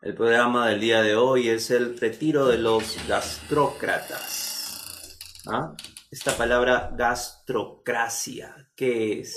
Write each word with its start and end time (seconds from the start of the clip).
El 0.00 0.14
programa 0.14 0.68
del 0.68 0.78
día 0.78 1.02
de 1.02 1.16
hoy 1.16 1.48
es 1.48 1.72
el 1.72 1.98
retiro 1.98 2.46
de 2.46 2.56
los 2.56 2.96
gastrócratas. 3.08 5.18
¿Ah? 5.48 5.74
Esta 6.08 6.36
palabra 6.36 6.94
gastrocracia, 6.96 8.70
¿qué 8.76 9.18
es? 9.18 9.36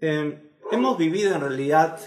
Em, 0.00 0.50
hemos 0.72 0.98
vivido 0.98 1.32
en 1.32 1.42
realidad 1.42 2.00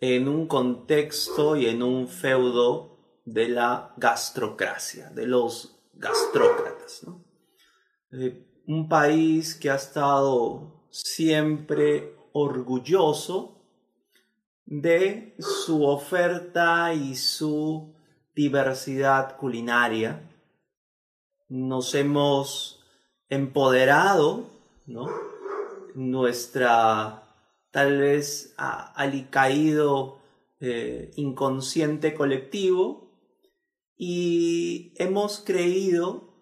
en 0.00 0.28
un 0.28 0.46
contexto 0.46 1.56
y 1.56 1.66
en 1.66 1.82
un 1.82 2.06
feudo 2.06 3.00
de 3.24 3.48
la 3.48 3.92
gastrocracia, 3.96 5.10
de 5.10 5.26
los 5.26 5.80
gastrócratas. 5.94 7.06
Eh, 8.12 8.46
un 8.68 8.88
país 8.88 9.56
que 9.56 9.68
ha 9.68 9.74
estado 9.74 10.86
siempre 10.90 12.14
orgulloso 12.32 13.59
de 14.70 15.34
su 15.40 15.84
oferta 15.84 16.94
y 16.94 17.16
su 17.16 17.92
diversidad 18.34 19.36
culinaria. 19.36 20.22
Nos 21.48 21.94
hemos 21.96 22.80
empoderado, 23.28 24.48
¿no? 24.86 25.08
Nuestra 25.96 27.24
tal 27.72 27.98
vez 27.98 28.54
alicaído 28.56 30.20
eh, 30.60 31.10
inconsciente 31.16 32.14
colectivo 32.14 33.10
y 33.96 34.94
hemos 34.98 35.40
creído 35.40 36.32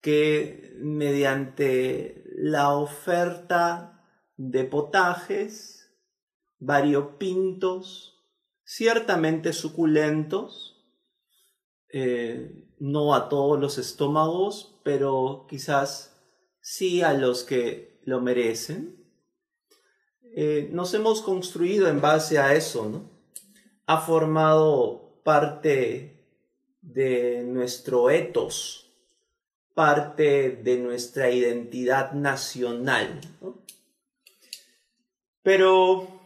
que 0.00 0.74
mediante 0.78 2.24
la 2.36 2.74
oferta 2.74 4.02
de 4.38 4.64
potajes 4.64 5.79
variopintos, 6.60 8.22
ciertamente 8.64 9.52
suculentos, 9.52 10.76
eh, 11.88 12.68
no 12.78 13.14
a 13.14 13.28
todos 13.28 13.58
los 13.58 13.78
estómagos, 13.78 14.78
pero 14.84 15.46
quizás 15.48 16.16
sí 16.60 17.02
a 17.02 17.12
los 17.14 17.42
que 17.42 18.00
lo 18.04 18.20
merecen. 18.20 18.96
Eh, 20.36 20.68
nos 20.72 20.94
hemos 20.94 21.22
construido 21.22 21.88
en 21.88 22.00
base 22.00 22.38
a 22.38 22.54
eso, 22.54 22.88
¿no? 22.88 23.10
Ha 23.86 24.00
formado 24.00 25.20
parte 25.24 26.24
de 26.80 27.42
nuestro 27.44 28.10
etos, 28.10 28.90
parte 29.74 30.50
de 30.50 30.78
nuestra 30.78 31.30
identidad 31.30 32.12
nacional, 32.12 33.20
Pero 35.42 36.19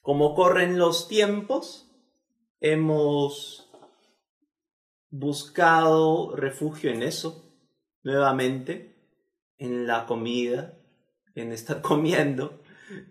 como 0.00 0.34
corren 0.34 0.78
los 0.78 1.08
tiempos, 1.08 1.90
hemos 2.60 3.70
buscado 5.10 6.34
refugio 6.36 6.90
en 6.90 7.02
eso, 7.02 7.52
nuevamente, 8.02 8.96
en 9.58 9.86
la 9.86 10.06
comida, 10.06 10.78
en 11.34 11.52
estar 11.52 11.80
comiendo. 11.82 12.62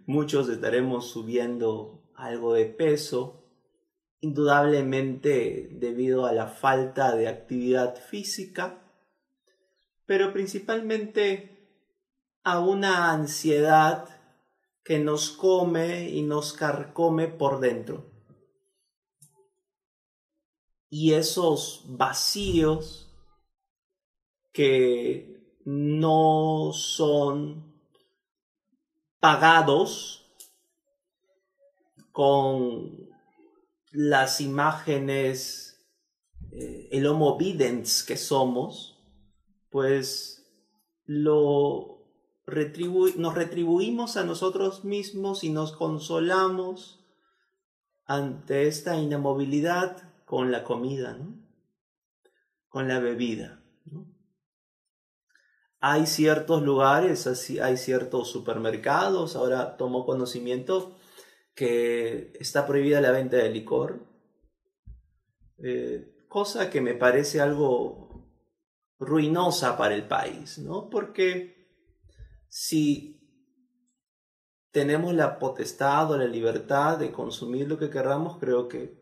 Muchos 0.06 0.50
estaremos 0.50 1.10
subiendo 1.10 2.10
algo 2.16 2.54
de 2.54 2.66
peso, 2.66 3.46
indudablemente 4.20 5.70
debido 5.72 6.26
a 6.26 6.34
la 6.34 6.48
falta 6.48 7.16
de 7.16 7.30
actividad 7.30 7.96
física, 7.96 8.84
pero 10.06 10.34
principalmente 10.34 11.60
a 12.44 12.60
una 12.60 13.12
ansiedad 13.12 14.19
que 14.90 14.98
nos 14.98 15.30
come 15.30 16.10
y 16.10 16.24
nos 16.24 16.52
carcome 16.52 17.28
por 17.28 17.60
dentro. 17.60 18.10
Y 20.90 21.14
esos 21.14 21.84
vacíos 21.86 23.16
que 24.52 25.60
no 25.64 26.72
son 26.74 27.72
pagados 29.20 30.34
con 32.12 33.12
las 33.92 34.42
imágenes, 34.42 35.88
eh, 36.52 36.90
el 36.92 37.06
homo 37.06 37.38
videns 37.38 38.02
que 38.02 38.18
somos, 38.18 38.98
pues 39.70 40.52
lo 41.06 41.99
nos 43.18 43.36
retribuimos 43.36 44.18
a 44.18 44.24
nosotros 44.24 44.84
mismos 44.84 45.44
y 45.44 45.50
nos 45.50 45.72
consolamos 45.74 47.00
ante 48.06 48.68
esta 48.68 48.98
inamovilidad 48.98 50.10
con 50.26 50.52
la 50.52 50.64
comida, 50.64 51.18
con 52.68 52.88
la 52.88 53.00
bebida. 53.00 53.62
Hay 55.80 56.08
ciertos 56.08 56.62
lugares, 56.62 57.28
hay 57.62 57.78
ciertos 57.78 58.30
supermercados, 58.30 59.36
ahora 59.36 59.78
tomo 59.78 60.06
conocimiento 60.06 60.96
que 61.56 62.34
está 62.40 62.66
prohibida 62.66 63.00
la 63.00 63.12
venta 63.12 63.38
de 63.38 63.50
licor, 63.50 64.00
eh, 65.60 66.26
cosa 66.28 66.70
que 66.70 66.82
me 66.82 66.96
parece 66.96 67.42
algo 67.42 68.10
ruinosa 69.00 69.78
para 69.78 69.96
el 69.96 70.08
país, 70.08 70.58
¿no? 70.60 70.90
Porque 70.90 71.59
si 72.50 73.20
tenemos 74.72 75.14
la 75.14 75.40
potestad 75.40 76.12
o 76.12 76.18
la 76.18 76.26
libertad 76.26 76.98
de 76.98 77.12
consumir 77.12 77.68
lo 77.68 77.78
que 77.78 77.90
queramos, 77.90 78.38
creo 78.38 78.68
que 78.68 79.00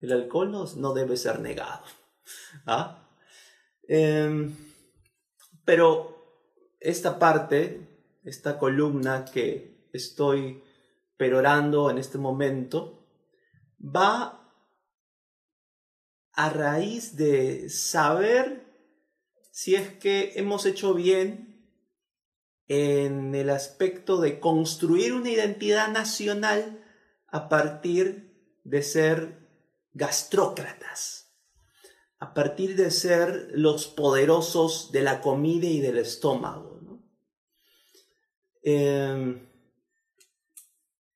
el 0.00 0.12
alcohol 0.12 0.50
no, 0.76 0.94
debe 0.94 1.16
ser 1.16 1.40
negado. 1.40 1.84
¿ah? 2.66 3.08
Em, 3.86 4.54
pero 5.64 6.18
esta 6.80 7.18
parte, 7.18 8.18
esta 8.24 8.58
columna 8.58 9.24
que 9.24 9.88
estoy 9.92 10.62
perorando 11.16 11.90
en 11.90 11.98
este 11.98 12.18
momento, 12.18 13.06
va 13.80 14.38
a 16.32 16.50
raíz 16.50 17.16
de 17.16 17.68
saber 17.68 18.64
si 19.50 19.74
es 19.74 19.92
que 19.94 20.34
hemos 20.36 20.66
hecho 20.66 20.94
bien 20.94 21.47
en 22.68 23.34
el 23.34 23.50
aspecto 23.50 24.20
de 24.20 24.40
construir 24.40 25.14
una 25.14 25.30
identidad 25.30 25.90
nacional 25.90 26.84
a 27.26 27.48
partir 27.48 28.60
de 28.64 28.82
ser 28.82 29.48
gastrócratas, 29.92 31.34
a 32.18 32.34
partir 32.34 32.76
de 32.76 32.90
ser 32.90 33.48
los 33.52 33.86
poderosos 33.86 34.92
de 34.92 35.02
la 35.02 35.20
comida 35.22 35.66
y 35.66 35.80
del 35.80 35.98
estómago. 35.98 36.78
Em, 38.62 39.48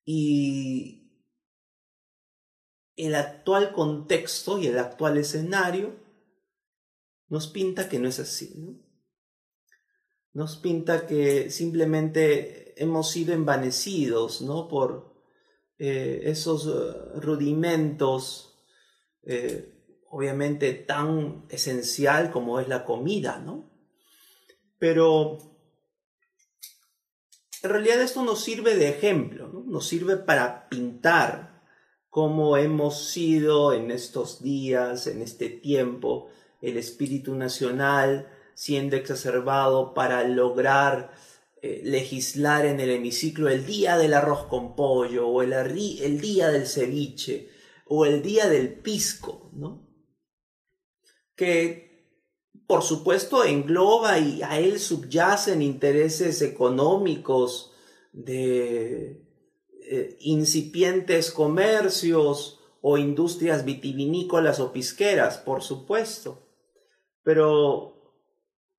y 0.04 1.02
el 2.96 3.14
actual 3.14 3.72
contexto 3.72 4.58
y 4.58 4.68
el 4.68 4.78
actual 4.78 5.18
escenario 5.18 5.96
nos 7.28 7.48
pinta 7.48 7.88
que 7.88 7.98
no 7.98 8.08
es 8.08 8.18
así. 8.18 8.54
¿no? 8.56 8.81
Nos 10.34 10.56
pinta 10.56 11.06
que 11.06 11.50
simplemente 11.50 12.74
hemos 12.82 13.10
sido 13.10 13.34
envanecidos 13.34 14.42
¿no? 14.42 14.68
por 14.68 15.14
eh, 15.78 16.22
esos 16.24 16.66
eh, 16.66 17.20
rudimentos, 17.20 18.58
eh, 19.24 19.72
obviamente 20.08 20.72
tan 20.74 21.44
esencial 21.48 22.30
como 22.30 22.60
es 22.60 22.68
la 22.68 22.84
comida, 22.84 23.38
¿no? 23.38 23.70
Pero 24.78 25.38
en 27.62 27.70
realidad 27.70 28.00
esto 28.00 28.24
nos 28.24 28.42
sirve 28.42 28.74
de 28.74 28.88
ejemplo, 28.88 29.48
¿no? 29.48 29.64
nos 29.64 29.86
sirve 29.86 30.16
para 30.16 30.68
pintar 30.68 31.62
cómo 32.10 32.56
hemos 32.56 33.10
sido 33.10 33.72
en 33.72 33.90
estos 33.90 34.42
días, 34.42 35.06
en 35.06 35.22
este 35.22 35.48
tiempo, 35.48 36.28
el 36.60 36.76
espíritu 36.76 37.34
nacional, 37.34 38.28
siendo 38.62 38.94
exacerbado 38.94 39.92
para 39.92 40.22
lograr 40.22 41.10
eh, 41.62 41.80
legislar 41.82 42.64
en 42.64 42.78
el 42.78 42.90
hemiciclo 42.90 43.48
el 43.48 43.66
día 43.66 43.98
del 43.98 44.14
arroz 44.14 44.44
con 44.46 44.76
pollo 44.76 45.26
o 45.26 45.42
el, 45.42 45.52
el 45.52 46.20
día 46.20 46.48
del 46.52 46.68
ceviche 46.68 47.48
o 47.86 48.06
el 48.06 48.22
día 48.22 48.46
del 48.48 48.78
pisco, 48.78 49.50
¿no? 49.52 49.88
Que 51.34 52.06
por 52.68 52.84
supuesto 52.84 53.42
engloba 53.42 54.20
y 54.20 54.44
a 54.44 54.60
él 54.60 54.78
subyacen 54.78 55.60
intereses 55.60 56.40
económicos 56.40 57.72
de 58.12 59.26
eh, 59.90 60.16
incipientes 60.20 61.32
comercios 61.32 62.60
o 62.80 62.96
industrias 62.96 63.64
vitivinícolas 63.64 64.60
o 64.60 64.72
pisqueras, 64.72 65.38
por 65.38 65.64
supuesto. 65.64 66.46
Pero 67.24 67.91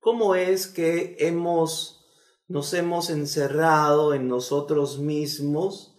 ¿Cómo 0.03 0.35
es 0.35 0.67
que 0.67 1.15
hemos, 1.17 2.05
nos 2.47 2.73
hemos 2.73 3.09
encerrado 3.09 4.13
en 4.13 4.27
nosotros 4.27 4.99
mismos 4.99 5.93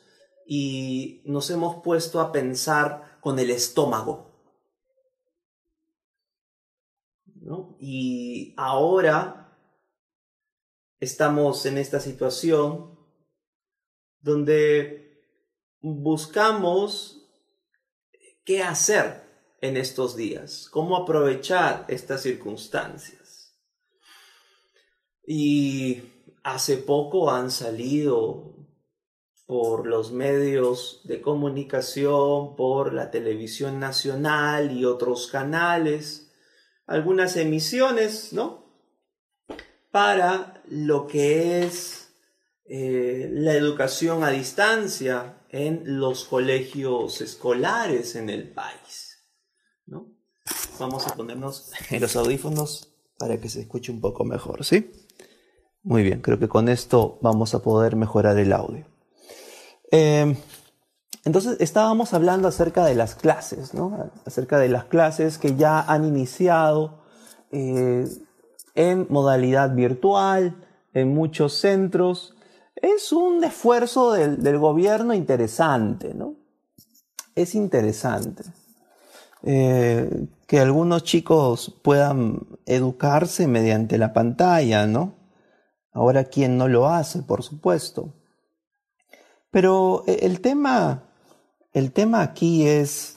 y 0.47 1.23
nos 1.25 1.51
hemos 1.51 1.83
puesto 1.83 2.21
a 2.21 2.31
pensar 2.31 3.19
con 3.21 3.39
el 3.39 3.51
estómago. 3.51 4.31
Y 7.81 8.55
ahora 8.56 9.59
estamos 11.01 11.67
en 11.67 11.79
esta 11.79 12.01
situación 12.01 12.99
donde 14.21 15.23
buscamos 15.81 17.29
qué 18.45 18.62
hacer 18.62 19.23
en 19.61 19.77
estos 19.77 20.17
días, 20.17 20.69
cómo 20.71 20.97
aprovechar 20.97 21.85
estas 21.89 22.23
circunstancias. 22.23 23.24
Y 25.26 26.03
hace 26.43 26.76
poco 26.76 27.31
han 27.31 27.50
salido 27.50 28.55
por 29.47 29.87
los 29.87 30.12
medios 30.12 31.03
de 31.05 31.21
comunicación, 31.21 32.56
por 32.56 32.94
la 32.94 33.11
televisión 33.11 33.79
nacional 33.79 34.73
y 34.73 34.85
otros 34.85 35.26
canales, 35.26 36.31
algunas 36.87 37.37
emisiones, 37.37 38.32
¿no? 38.32 38.65
Para 39.91 40.62
lo 40.69 41.06
que 41.06 41.62
es 41.62 42.15
eh, 42.67 43.29
la 43.32 43.53
educación 43.53 44.25
a 44.25 44.31
distancia 44.31 45.43
en 45.50 45.99
los 46.00 46.25
colegios 46.25 47.20
escolares 47.20 48.17
en 48.17 48.31
el 48.31 48.50
país, 48.50 49.19
¿no? 49.87 50.09
Vamos 50.79 51.06
a 51.06 51.15
ponernos 51.15 51.70
en 51.91 52.00
los 52.00 52.17
audífonos 52.17 52.88
para 53.19 53.38
que 53.38 53.49
se 53.49 53.61
escuche 53.61 53.93
un 53.93 54.00
poco 54.00 54.25
mejor, 54.25 54.65
¿sí? 54.65 54.91
Muy 55.85 56.03
bien, 56.03 56.23
creo 56.23 56.39
que 56.39 56.49
con 56.49 56.71
esto 56.71 57.19
vamos 57.21 57.55
a 57.55 57.59
poder 57.59 57.95
mejorar 57.95 58.39
el 58.39 58.55
audio. 58.55 58.87
Eh, 59.93 60.35
entonces 61.27 61.59
estábamos 61.61 62.15
hablando 62.15 62.49
acerca 62.49 62.87
de 62.87 62.95
las 62.95 63.15
clases, 63.15 63.75
¿no? 63.75 64.11
Acerca 64.25 64.59
de 64.59 64.71
las 64.71 64.85
clases 64.85 65.37
que 65.37 65.57
ya 65.57 65.81
han 65.81 66.07
iniciado 66.07 67.03
eh, 67.53 68.09
en 68.75 69.07
modalidad 69.11 69.75
virtual, 69.75 70.57
en 70.95 71.15
muchos 71.15 71.53
centros. 71.53 72.35
Es 72.77 73.13
un 73.13 73.45
esfuerzo 73.45 74.13
del, 74.13 74.59
gobierno 74.59 75.13
interesante, 75.13 76.15
¿no? 76.15 76.35
Es 77.35 77.55
interesante. 77.55 78.43
Eh, 79.43 80.29
que 80.47 80.61
algunos 80.61 81.05
chicos 81.05 81.79
puedan 81.83 82.47
educarse 82.65 83.47
mediante 83.47 83.99
la 83.99 84.15
pantalla, 84.15 84.87
¿no? 84.87 85.24
Ahora, 85.94 86.25
¿quién 86.25 86.58
no 86.58 86.69
lo 86.69 86.88
hace, 86.88 87.23
por 87.23 87.43
supuesto? 87.43 88.12
Pero 89.50 90.05
eh, 90.06 90.19
el 90.23 90.43
tema 90.43 91.05
el 91.75 91.93
tema 91.93 92.23
aquí 92.23 92.67
es 92.67 93.17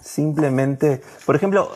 simplemente, 0.00 1.02
por 1.26 1.36
ejemplo, 1.36 1.70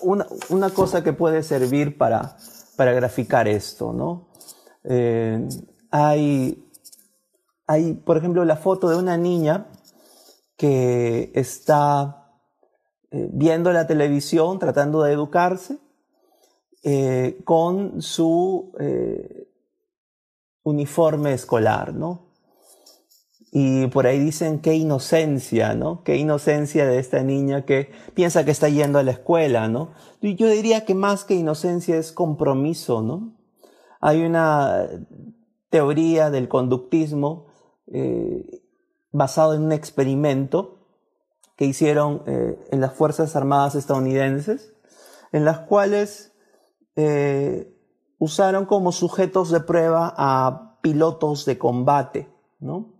una, 0.00 0.70
cosa 0.70 1.04
que 1.04 1.12
puede 1.12 1.42
servir 1.42 1.98
para, 1.98 2.38
para 2.74 2.92
graficar 2.92 3.46
esto, 3.46 3.92
¿no? 3.92 4.28
Eh, 4.84 5.46
hay, 5.90 6.66
hay, 7.66 7.92
por 7.92 8.16
ejemplo, 8.16 8.46
la 8.46 8.56
foto 8.56 8.88
de 8.88 8.96
una 8.96 9.18
niña 9.18 9.66
que 10.56 11.32
está 11.34 12.30
eh, 13.10 13.28
viendo 13.30 13.70
la 13.72 13.86
televisión, 13.86 14.58
tratando 14.58 15.02
de 15.02 15.12
educarse, 15.12 15.76
eh, 16.88 17.40
con 17.44 18.00
su 18.00 18.72
uniforme 20.62 21.32
escolar, 21.32 21.92
¿no? 21.94 22.26
Y 23.50 23.86
por 23.88 24.06
ahí 24.06 24.20
dicen 24.20 24.60
qué 24.60 24.74
inocencia, 24.74 25.74
¿no? 25.74 26.04
Qué 26.04 26.16
inocencia 26.16 26.86
de 26.86 26.98
esta 26.98 27.22
niña 27.22 27.64
que 27.64 27.90
piensa 28.14 28.44
que 28.44 28.52
está 28.52 28.68
yendo 28.68 29.00
a 29.00 29.02
la 29.02 29.10
escuela, 29.10 29.66
¿no? 29.66 29.92
Y 30.20 30.36
yo 30.36 30.48
diría 30.48 30.84
que 30.84 30.94
más 30.94 31.24
que 31.24 31.34
inocencia 31.34 31.96
es 31.96 32.12
compromiso, 32.12 33.02
¿no? 33.02 33.34
Hay 34.00 34.24
una 34.24 34.88
teoría 35.70 36.30
del 36.30 36.48
conductismo 36.48 37.46
eh, 37.86 38.62
basado 39.10 39.54
en 39.54 39.62
un 39.62 39.72
experimento 39.72 40.78
que 41.56 41.64
hicieron 41.64 42.22
eh, 42.26 42.58
en 42.70 42.80
las 42.80 42.92
Fuerzas 42.92 43.34
Armadas 43.34 43.74
estadounidenses, 43.74 44.74
en 45.32 45.44
las 45.44 45.60
cuales 45.60 46.35
eh, 46.96 47.72
usaron 48.18 48.66
como 48.66 48.92
sujetos 48.92 49.50
de 49.50 49.60
prueba 49.60 50.14
a 50.16 50.78
pilotos 50.82 51.44
de 51.44 51.58
combate, 51.58 52.28
¿no? 52.58 52.96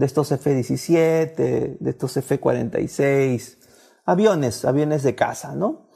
de 0.00 0.06
estos 0.06 0.32
F-17, 0.32 1.78
de 1.78 1.90
estos 1.90 2.16
F-46, 2.16 3.58
aviones, 4.06 4.64
aviones 4.64 5.02
de 5.02 5.14
caza, 5.14 5.54
¿no? 5.54 5.88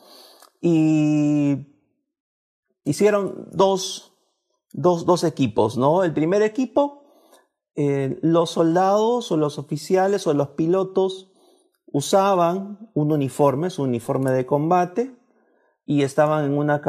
Y 0.61 1.75
hicieron 2.85 3.49
dos, 3.51 4.13
dos, 4.73 5.25
equipos, 5.25 5.79
¿no? 5.79 6.05
El 6.05 6.13
primer 6.13 6.43
equipo, 6.43 7.05
eh, 7.77 8.19
los 8.21 8.51
soldados 8.51 9.33
o 9.33 9.39
los 9.39 9.59
oficiales 9.59 10.27
o 10.27 10.35
los 10.35 10.49
pilotos 10.51 11.31
usaban 11.87 12.91
un 12.93 13.11
uniforme, 13.11 13.71
su 13.71 13.85
uniforme 13.85 14.33
de 14.33 14.45
combate, 14.45 15.17
y 15.87 16.03
estaban 16.03 16.47
en 16.47 16.57
una, 16.57 16.81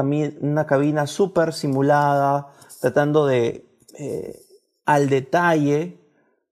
una 0.42 0.66
cabina 0.66 1.08
súper 1.08 1.54
simulada, 1.54 2.48
tratando 2.80 3.26
de, 3.26 3.66
eh, 3.98 4.42
al 4.86 5.10
detalle, 5.10 6.00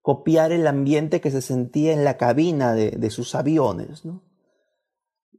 copiar 0.01 0.51
el 0.51 0.67
ambiente 0.67 1.21
que 1.21 1.31
se 1.31 1.41
sentía 1.41 1.93
en 1.93 2.03
la 2.03 2.17
cabina 2.17 2.73
de, 2.73 3.09
sus 3.09 3.35
aviones. 3.35 4.03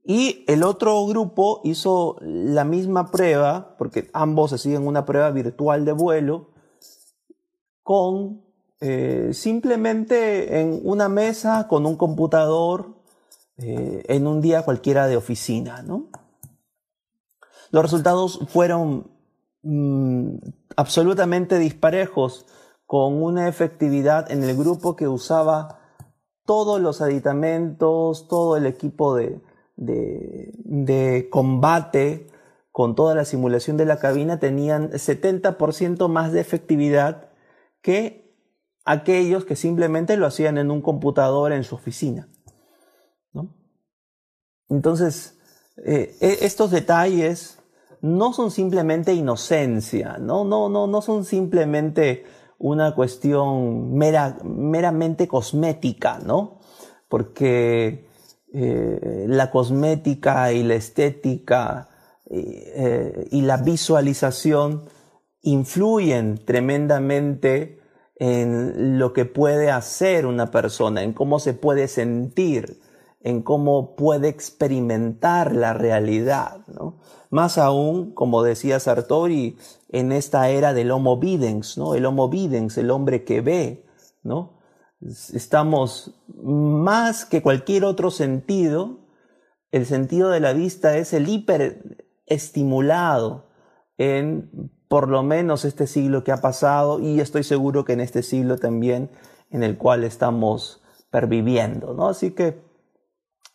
Y 0.03 0.45
el 0.49 0.63
otro 0.63 1.05
grupo 1.07 1.61
hizo 1.65 2.17
la 2.23 2.65
misma 2.65 3.11
prueba, 3.11 3.77
porque 3.77 4.09
ambos 4.15 4.53
hacían 4.53 4.87
una 4.87 5.05
prueba 5.05 5.31
virtual 5.31 5.85
de 5.85 5.93
vuelo, 5.93 6.49
con 7.83 8.43
eh, 8.81 9.31
simplemente 9.35 10.61
en 10.61 10.81
una 10.83 11.11
mesa, 11.11 11.69
con 11.69 11.85
un 11.85 11.97
computador, 11.97 12.95
eh, 13.59 14.03
en 14.09 14.27
un 14.27 14.41
día 14.41 14.63
cualquiera 14.63 15.07
de 15.07 15.19
oficina. 15.19 15.85
Los 17.71 17.83
resultados 17.83 18.41
fueron 18.49 19.11
mm, 19.63 20.37
absolutamente 20.77 21.59
disparejos 21.59 22.47
con 22.87 23.23
una 23.23 23.49
efectividad 23.49 24.31
en 24.31 24.45
el 24.45 24.57
grupo 24.57 24.97
que 24.97 25.09
usaba 25.09 25.81
todos 26.45 26.81
los 26.81 27.01
aditamentos, 27.01 28.29
todo 28.29 28.57
el 28.57 28.67
equipo 28.67 29.17
de, 29.17 29.41
de, 29.77 31.29
combate, 31.31 32.27
con 32.71 32.95
toda 32.95 33.15
la 33.15 33.25
simulación 33.25 33.77
de 33.77 33.87
la 33.87 33.99
cabina, 33.99 34.39
tenían 34.39 34.91
70% 34.91 36.09
más 36.09 36.33
de 36.33 36.41
efectividad 36.41 37.31
que 37.81 38.37
aquellos 38.85 39.45
que 39.45 39.57
simplemente 39.57 40.17
lo 40.17 40.27
hacían 40.27 40.59
en 40.59 40.71
un 40.71 40.83
computador 40.83 41.53
en 41.53 41.65
su 41.65 41.77
oficina. 41.77 42.29
Entonces, 44.69 45.39
eh, 45.77 46.17
e, 46.21 46.39
estos 46.43 46.71
detalles 46.71 47.59
no 48.01 48.33
son 48.33 48.51
simplemente 48.51 49.15
inocencia, 49.15 50.19
no, 50.19 50.45
no, 50.45 50.69
no, 50.69 50.87
no 50.87 51.03
son 51.03 51.25
simplemente 51.25 52.25
una 52.59 52.95
cuestión 52.95 53.95
meramente 53.95 55.27
cosmética, 55.27 56.19
¿no? 56.19 56.61
Porque 57.09 58.07
eh, 58.53 59.27
la 59.29 59.51
cosmética 59.51 60.53
y 60.53 60.63
la 60.63 60.75
estética 60.75 61.89
eh, 62.31 63.27
y 63.31 63.43
la 63.43 63.57
visualización 63.57 64.85
influyen 65.43 66.39
tremendamente 66.45 67.81
en 68.17 68.99
lo 68.99 69.13
que 69.13 69.25
puede 69.25 69.71
hacer 69.71 70.27
una 70.27 70.51
persona, 70.51 71.03
en 71.03 71.13
cómo 71.13 71.39
se 71.39 71.53
puede 71.53 71.89
sentir, 71.89 72.81
en 73.25 73.43
cómo 73.43 73.97
puede 73.97 74.29
experimentar 74.29 75.57
la 75.57 75.73
realidad. 75.73 76.65
¿no? 76.69 77.01
Más 77.31 77.59
aún, 77.59 78.13
como 78.13 78.43
decía 78.43 78.79
Sartori, 78.79 79.57
en 79.89 80.13
esta 80.13 80.51
era 80.51 80.75
del 80.75 80.91
homo 80.91 81.19
videns, 81.19 81.79
¿no? 81.79 81.95
El 81.95 82.05
homo 82.05 82.29
videns, 82.29 82.77
el 82.77 82.91
hombre 82.91 83.25
que 83.25 83.41
ve, 83.41 83.87
¿no? 84.23 84.61
Estamos 85.01 86.21
más 86.43 87.25
que 87.25 87.41
cualquier 87.43 87.85
otro 87.85 88.11
sentido, 88.11 88.99
el 89.73 89.87
sentido 89.87 90.29
de 90.29 90.41
la 90.41 90.53
vista 90.53 90.99
es 90.99 91.15
el 91.15 91.27
hiperestimulado 91.29 93.49
en 93.97 94.71
por 94.89 95.09
lo 95.09 95.23
menos 95.23 95.65
este 95.65 95.87
siglo 95.87 96.25
que 96.25 96.33
ha 96.33 96.43
pasado 96.43 97.01
y 97.01 97.21
estoy 97.21 97.43
seguro 97.43 97.87
que 97.87 97.95
en 97.95 98.01
este 98.01 98.23
siglo 98.23 98.59
también 98.59 99.11
en 99.51 99.63
el 99.63 99.79
cual 99.79 100.05
estamos 100.05 100.83
perviviendo, 101.11 101.95
¿no? 101.95 102.09
Así 102.09 102.33
que 102.33 102.64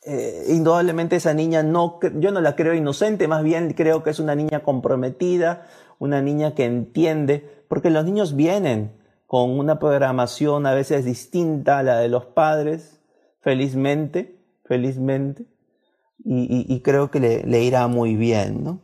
eh, 0.05 0.45
indudablemente 0.49 1.17
esa 1.17 1.33
niña 1.33 1.61
no, 1.61 1.99
yo 2.15 2.31
no 2.31 2.41
la 2.41 2.55
creo 2.55 2.73
inocente, 2.73 3.27
más 3.27 3.43
bien 3.43 3.73
creo 3.73 4.01
que 4.03 4.11
es 4.11 4.19
una 4.19 4.35
niña 4.35 4.61
comprometida, 4.61 5.67
una 5.99 6.21
niña 6.21 6.55
que 6.55 6.65
entiende, 6.65 7.63
porque 7.67 7.89
los 7.89 8.05
niños 8.05 8.35
vienen 8.35 8.93
con 9.27 9.59
una 9.59 9.77
programación 9.77 10.65
a 10.65 10.73
veces 10.73 11.05
distinta 11.05 11.79
a 11.79 11.83
la 11.83 11.99
de 11.99 12.07
los 12.07 12.25
padres, 12.25 12.99
felizmente, 13.41 14.39
felizmente, 14.65 15.45
y, 16.25 16.81
creo 16.81 17.11
que 17.11 17.19
le, 17.19 17.63
irá 17.63 17.87
muy 17.87 18.15
bien, 18.15 18.63
¿no? 18.63 18.81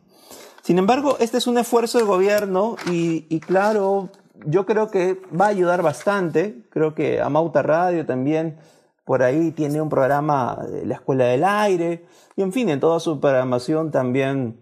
Sin 0.62 0.78
embargo, 0.78 1.18
este 1.20 1.38
es 1.38 1.48
un 1.48 1.58
esfuerzo 1.58 1.98
del 1.98 2.08
gobierno 2.08 2.76
y, 2.90 3.40
claro, 3.42 4.10
yo 4.46 4.66
creo 4.66 4.90
que 4.90 5.22
va 5.38 5.46
a 5.46 5.50
ayudar 5.50 5.82
bastante. 5.82 6.64
Creo 6.70 6.96
que 6.96 7.22
Amauta 7.22 7.62
Radio 7.62 8.06
también 8.06 8.58
por 9.06 9.24
ahí 9.24 9.52
tiene 9.52 9.82
un 9.82 9.90
programa 9.90 10.66
la 10.84 10.96
Escuela 10.96 11.26
del 11.26 11.44
Aire 11.44 12.06
y 12.36 12.42
en 12.42 12.52
fin, 12.52 12.70
en 12.70 12.80
toda 12.80 13.00
su 13.00 13.20
programación 13.20 13.92
también 13.92 14.60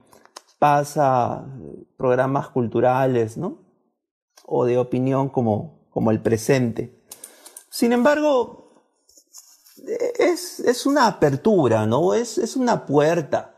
pasa 0.60 1.46
programas 1.98 2.50
culturales, 2.50 3.38
¿no? 3.38 3.58
O 4.46 4.66
de 4.66 4.78
opinión 4.78 5.30
como, 5.30 5.88
como 5.90 6.12
el 6.12 6.22
presente. 6.22 7.04
Sin 7.70 7.92
embargo, 7.92 8.64
es, 10.20 10.86
una 10.86 11.08
apertura, 11.08 11.86
¿no? 11.86 12.14
Es, 12.14 12.38
es 12.38 12.56
una 12.56 12.86
puerta. 12.86 13.56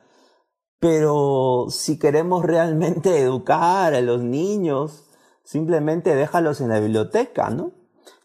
Pero 0.80 1.68
si 1.70 2.00
queremos 2.00 2.44
realmente 2.44 3.20
educar 3.20 3.94
a 3.94 4.02
los 4.02 4.22
niños, 4.22 5.06
simplemente 5.44 6.16
déjalos 6.16 6.62
en 6.62 6.70
la 6.70 6.80
biblioteca, 6.80 7.50
¿no? 7.50 7.72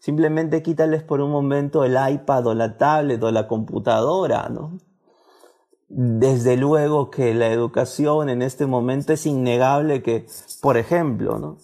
Simplemente 0.01 0.63
quítales 0.63 1.03
por 1.03 1.21
un 1.21 1.29
momento 1.29 1.83
el 1.83 1.95
iPad 1.95 2.47
o 2.47 2.53
la 2.55 2.75
tablet 2.75 3.21
o 3.21 3.29
la 3.29 3.47
computadora, 3.47 4.49
¿no? 4.49 4.79
Desde 5.89 6.57
luego 6.57 7.11
que 7.11 7.35
la 7.35 7.49
educación 7.49 8.29
en 8.29 8.41
este 8.41 8.65
momento 8.65 9.13
es 9.13 9.27
innegable 9.27 10.01
que, 10.01 10.25
por 10.59 10.77
ejemplo, 10.77 11.37
¿no? 11.37 11.57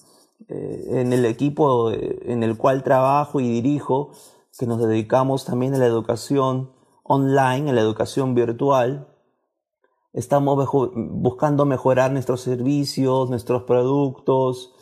Eh, 0.49 0.99
en 1.01 1.13
el 1.13 1.25
equipo 1.25 1.89
eh, 1.89 2.19
en 2.25 2.43
el 2.43 2.57
cual 2.57 2.83
trabajo 2.83 3.39
y 3.39 3.49
dirijo, 3.49 4.11
que 4.55 4.67
nos 4.67 4.79
dedicamos 4.79 5.43
también 5.43 5.73
a 5.73 5.79
la 5.79 5.87
educación 5.87 6.69
online, 7.01 7.71
a 7.71 7.73
la 7.73 7.81
educación 7.81 8.35
virtual. 8.35 9.07
Estamos 10.13 10.69
buscando 10.93 11.65
mejorar 11.65 12.11
nuestros 12.11 12.41
servicios, 12.41 13.31
nuestros 13.31 13.63
productos. 13.63 14.75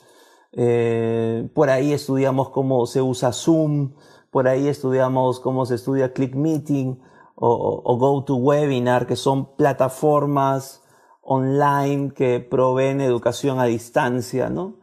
Eh, 0.55 1.49
por 1.53 1.69
ahí 1.69 1.91
estudiamos 1.91 2.49
cómo 2.49 2.85
se 2.85 3.01
usa 3.01 3.33
Zoom, 3.33 3.93
por 4.31 4.47
ahí 4.47 4.67
estudiamos 4.67 5.39
cómo 5.39 5.65
se 5.65 5.75
estudia 5.75 6.13
Click 6.13 6.35
Meeting 6.35 6.97
o, 7.35 7.81
o 7.83 7.97
GoToWebinar, 7.97 9.05
que 9.05 9.15
son 9.15 9.55
plataformas 9.55 10.81
online 11.21 12.13
que 12.13 12.39
proveen 12.39 13.01
educación 13.01 13.59
a 13.59 13.65
distancia, 13.65 14.49
¿no? 14.49 14.79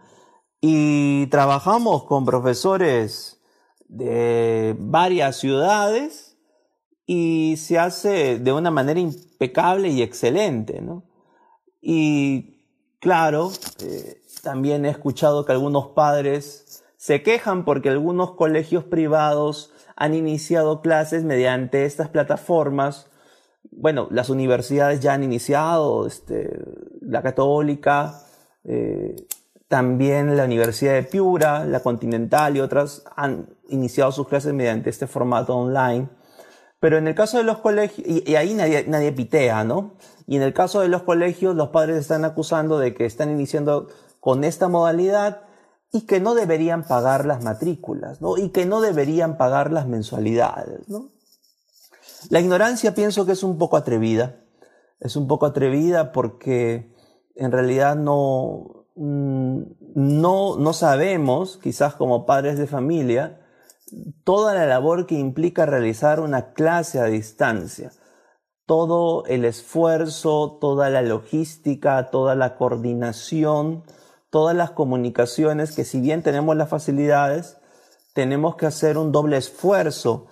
Y 0.60 1.26
trabajamos 1.26 2.04
con 2.04 2.24
profesores 2.24 3.40
de 3.88 4.76
varias 4.78 5.36
ciudades 5.36 6.38
y 7.06 7.56
se 7.58 7.78
hace 7.78 8.38
de 8.38 8.52
una 8.52 8.70
manera 8.70 9.00
impecable 9.00 9.88
y 9.88 10.02
excelente, 10.02 10.80
¿no? 10.80 11.04
Y 11.80 12.64
claro, 13.00 13.50
eh, 13.80 14.21
también 14.42 14.84
he 14.84 14.90
escuchado 14.90 15.44
que 15.44 15.52
algunos 15.52 15.88
padres 15.88 16.84
se 16.96 17.22
quejan 17.22 17.64
porque 17.64 17.88
algunos 17.88 18.32
colegios 18.32 18.84
privados 18.84 19.72
han 19.96 20.14
iniciado 20.14 20.82
clases 20.82 21.24
mediante 21.24 21.84
estas 21.84 22.08
plataformas. 22.08 23.08
Bueno, 23.70 24.08
las 24.10 24.30
universidades 24.30 25.00
ya 25.00 25.14
han 25.14 25.22
iniciado, 25.22 26.06
este, 26.06 26.60
la 27.00 27.22
católica, 27.22 28.20
eh, 28.64 29.16
también 29.68 30.36
la 30.36 30.44
Universidad 30.44 30.94
de 30.94 31.04
Piura, 31.04 31.64
la 31.64 31.80
Continental 31.80 32.56
y 32.56 32.60
otras 32.60 33.04
han 33.16 33.48
iniciado 33.68 34.12
sus 34.12 34.28
clases 34.28 34.52
mediante 34.52 34.90
este 34.90 35.06
formato 35.06 35.56
online. 35.56 36.08
Pero 36.80 36.98
en 36.98 37.06
el 37.06 37.14
caso 37.14 37.38
de 37.38 37.44
los 37.44 37.58
colegios, 37.58 38.06
y, 38.06 38.34
ahí 38.34 38.54
nadie, 38.54 38.84
nadie 38.88 39.12
pitea, 39.12 39.62
¿no? 39.62 39.94
Y 40.26 40.36
en 40.36 40.42
el 40.42 40.52
caso 40.52 40.80
de 40.80 40.88
los 40.88 41.04
colegios, 41.04 41.54
los 41.54 41.68
padres 41.68 41.96
están 41.96 42.24
acusando 42.24 42.78
de 42.78 42.92
que 42.92 43.06
están 43.06 43.30
iniciando 43.30 43.88
con 44.22 44.44
esta 44.44 44.68
modalidad 44.68 45.40
y 45.90 46.02
que 46.02 46.20
no 46.20 46.36
deberían 46.36 46.84
pagar 46.84 47.26
las 47.26 47.42
matrículas, 47.42 48.20
¿no? 48.22 48.38
Y 48.38 48.50
que 48.50 48.66
no 48.66 48.80
deberían 48.80 49.36
pagar 49.36 49.72
las 49.72 49.88
mensualidades, 49.88 50.88
¿no? 50.88 51.08
La 52.30 52.38
ignorancia 52.38 52.94
pienso 52.94 53.26
que 53.26 53.32
es 53.32 53.42
un 53.42 53.58
poco 53.58 53.76
atrevida. 53.76 54.36
Es 55.00 55.16
un 55.16 55.26
poco 55.26 55.46
atrevida 55.46 56.12
porque 56.12 56.94
en 57.34 57.50
realidad 57.50 57.96
no, 57.96 58.86
mm, 58.94 59.62
no, 59.96 60.56
no 60.56 60.72
sabemos, 60.72 61.58
quizás 61.60 61.94
como 61.94 62.24
padres 62.24 62.58
de 62.58 62.68
familia, 62.68 63.40
toda 64.22 64.54
la 64.54 64.66
labor 64.66 65.08
que 65.08 65.18
implica 65.18 65.66
realizar 65.66 66.20
una 66.20 66.52
clase 66.52 67.00
a 67.00 67.06
distancia, 67.06 67.90
todo 68.66 69.26
el 69.26 69.44
esfuerzo, 69.44 70.58
toda 70.60 70.90
la 70.90 71.02
logística, 71.02 72.08
toda 72.10 72.36
la 72.36 72.56
coordinación, 72.56 73.82
todas 74.32 74.56
las 74.56 74.70
comunicaciones 74.70 75.72
que 75.76 75.84
si 75.84 76.00
bien 76.00 76.22
tenemos 76.22 76.56
las 76.56 76.70
facilidades, 76.70 77.58
tenemos 78.14 78.56
que 78.56 78.64
hacer 78.64 78.96
un 78.96 79.12
doble 79.12 79.36
esfuerzo 79.36 80.26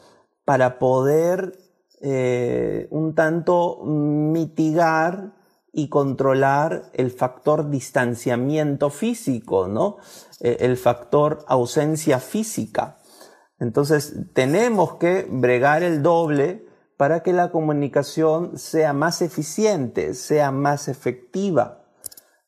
para 0.46 0.78
poder 0.78 1.52
eh, 2.00 2.88
un 2.90 3.14
tanto 3.14 3.82
mitigar 3.84 5.34
y 5.70 5.90
controlar 5.90 6.84
el 6.94 7.10
factor 7.10 7.68
distanciamiento 7.68 8.88
físico, 8.88 9.68
¿no? 9.68 9.98
Eh, 10.40 10.56
el 10.60 10.78
factor 10.78 11.44
ausencia 11.46 12.20
física. 12.20 12.96
Entonces, 13.58 14.14
tenemos 14.32 14.94
que 14.94 15.28
bregar 15.30 15.82
el 15.82 16.02
doble 16.02 16.66
para 16.96 17.22
que 17.22 17.34
la 17.34 17.50
comunicación 17.50 18.56
sea 18.56 18.94
más 18.94 19.20
eficiente, 19.20 20.14
sea 20.14 20.52
más 20.52 20.88
efectiva, 20.88 21.84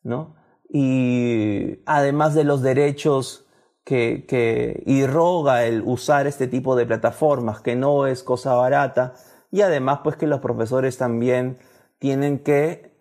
¿no? 0.03 0.41
Y 0.75 1.83
además 1.85 2.35
de 2.35 2.45
los 2.45 2.63
derechos 2.63 3.47
que, 3.85 4.25
que 4.27 4.83
irroga 4.87 5.67
el 5.67 5.83
usar 5.85 6.27
este 6.27 6.47
tipo 6.47 6.77
de 6.77 6.87
plataformas, 6.87 7.61
que 7.61 7.77
no 7.77 8.07
es 8.07 8.23
cosa 8.23 8.55
barata, 8.55 9.15
y 9.51 9.61
además 9.61 10.01
pues 10.03 10.17
que 10.17 10.27
los 10.27 10.41
profesores 10.41 10.97
también 10.97 11.59
tienen 11.99 12.39
que 12.39 12.93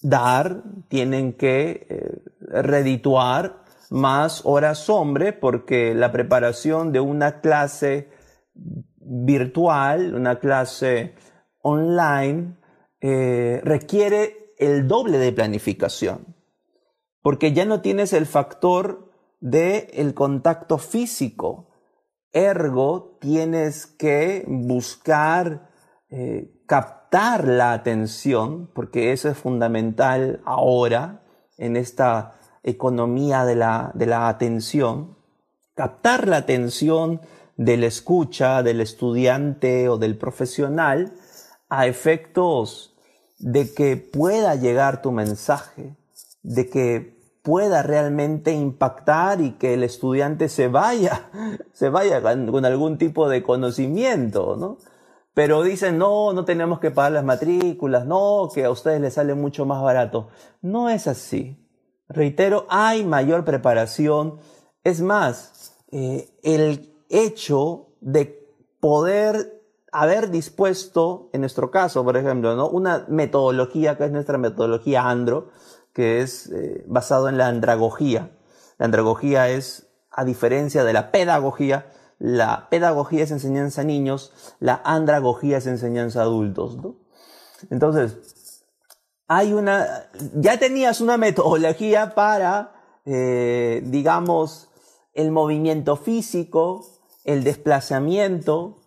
dar, 0.00 0.62
tienen 0.88 1.34
que 1.34 1.86
eh, 1.88 2.22
redituar 2.38 3.62
más 3.90 4.40
horas 4.44 4.88
hombre 4.88 5.32
porque 5.32 5.94
la 5.94 6.10
preparación 6.10 6.92
de 6.92 7.00
una 7.00 7.40
clase 7.40 8.08
virtual, 8.54 10.14
una 10.14 10.38
clase 10.38 11.14
online, 11.60 12.56
eh, 13.00 13.60
requiere 13.62 14.54
el 14.58 14.88
doble 14.88 15.18
de 15.18 15.32
planificación, 15.32 16.34
porque 17.22 17.52
ya 17.52 17.64
no 17.64 17.80
tienes 17.80 18.12
el 18.12 18.26
factor 18.26 19.10
de 19.40 19.90
el 19.94 20.14
contacto 20.14 20.78
físico, 20.78 21.68
ergo 22.32 23.18
tienes 23.20 23.86
que 23.86 24.44
buscar 24.46 25.70
eh, 26.10 26.62
captar 26.66 27.46
la 27.46 27.72
atención, 27.72 28.70
porque 28.74 29.12
eso 29.12 29.28
es 29.28 29.38
fundamental 29.38 30.40
ahora 30.44 31.22
en 31.58 31.76
esta 31.76 32.34
economía 32.62 33.44
de 33.44 33.56
la, 33.56 33.92
de 33.94 34.06
la 34.06 34.28
atención, 34.28 35.16
captar 35.74 36.28
la 36.28 36.38
atención 36.38 37.20
del 37.56 37.84
escucha, 37.84 38.62
del 38.62 38.80
estudiante 38.80 39.88
o 39.88 39.98
del 39.98 40.16
profesional 40.16 41.12
a 41.68 41.86
efectos 41.86 42.96
de 43.38 43.72
que 43.74 43.96
pueda 43.96 44.54
llegar 44.54 45.02
tu 45.02 45.12
mensaje, 45.12 45.96
de 46.42 46.68
que 46.68 47.22
pueda 47.42 47.82
realmente 47.82 48.52
impactar 48.52 49.40
y 49.40 49.52
que 49.52 49.74
el 49.74 49.82
estudiante 49.82 50.48
se 50.48 50.68
vaya, 50.68 51.30
se 51.72 51.88
vaya 51.88 52.22
con 52.22 52.64
algún 52.64 52.98
tipo 52.98 53.28
de 53.28 53.42
conocimiento, 53.42 54.56
¿no? 54.56 54.78
Pero 55.34 55.62
dicen, 55.62 55.96
no, 55.96 56.32
no 56.34 56.44
tenemos 56.44 56.78
que 56.78 56.90
pagar 56.90 57.12
las 57.12 57.24
matrículas, 57.24 58.06
no, 58.06 58.50
que 58.54 58.64
a 58.64 58.70
ustedes 58.70 59.00
les 59.00 59.14
sale 59.14 59.34
mucho 59.34 59.64
más 59.64 59.82
barato. 59.82 60.28
No 60.60 60.90
es 60.90 61.06
así. 61.06 61.58
Reitero, 62.06 62.66
hay 62.68 63.02
mayor 63.02 63.42
preparación. 63.44 64.38
Es 64.84 65.00
más, 65.00 65.74
eh, 65.90 66.28
el 66.42 66.94
hecho 67.08 67.94
de 68.02 68.46
poder 68.78 69.62
haber 69.90 70.30
dispuesto, 70.30 71.30
en 71.32 71.40
nuestro 71.40 71.70
caso, 71.70 72.04
por 72.04 72.18
ejemplo, 72.18 72.54
¿no? 72.54 72.68
una 72.68 73.06
metodología 73.08 73.96
que 73.96 74.04
es 74.04 74.12
nuestra 74.12 74.36
metodología 74.36 75.08
andro, 75.08 75.48
que 75.92 76.20
es 76.20 76.46
eh, 76.46 76.84
basado 76.86 77.28
en 77.28 77.38
la 77.38 77.48
andragogía. 77.48 78.30
La 78.78 78.86
andragogía 78.86 79.48
es, 79.50 79.88
a 80.10 80.24
diferencia 80.24 80.84
de 80.84 80.92
la 80.92 81.10
pedagogía, 81.10 81.86
la 82.18 82.68
pedagogía 82.70 83.24
es 83.24 83.30
enseñanza 83.30 83.80
a 83.80 83.84
niños, 83.84 84.32
la 84.60 84.80
andragogía 84.84 85.58
es 85.58 85.66
enseñanza 85.66 86.20
a 86.20 86.24
adultos. 86.24 86.76
¿no? 86.76 86.96
Entonces, 87.70 88.64
hay 89.28 89.52
una, 89.52 90.08
ya 90.34 90.58
tenías 90.58 91.00
una 91.00 91.16
metodología 91.16 92.14
para, 92.14 92.72
eh, 93.04 93.82
digamos, 93.86 94.68
el 95.14 95.30
movimiento 95.30 95.96
físico, 95.96 96.86
el 97.24 97.44
desplazamiento, 97.44 98.78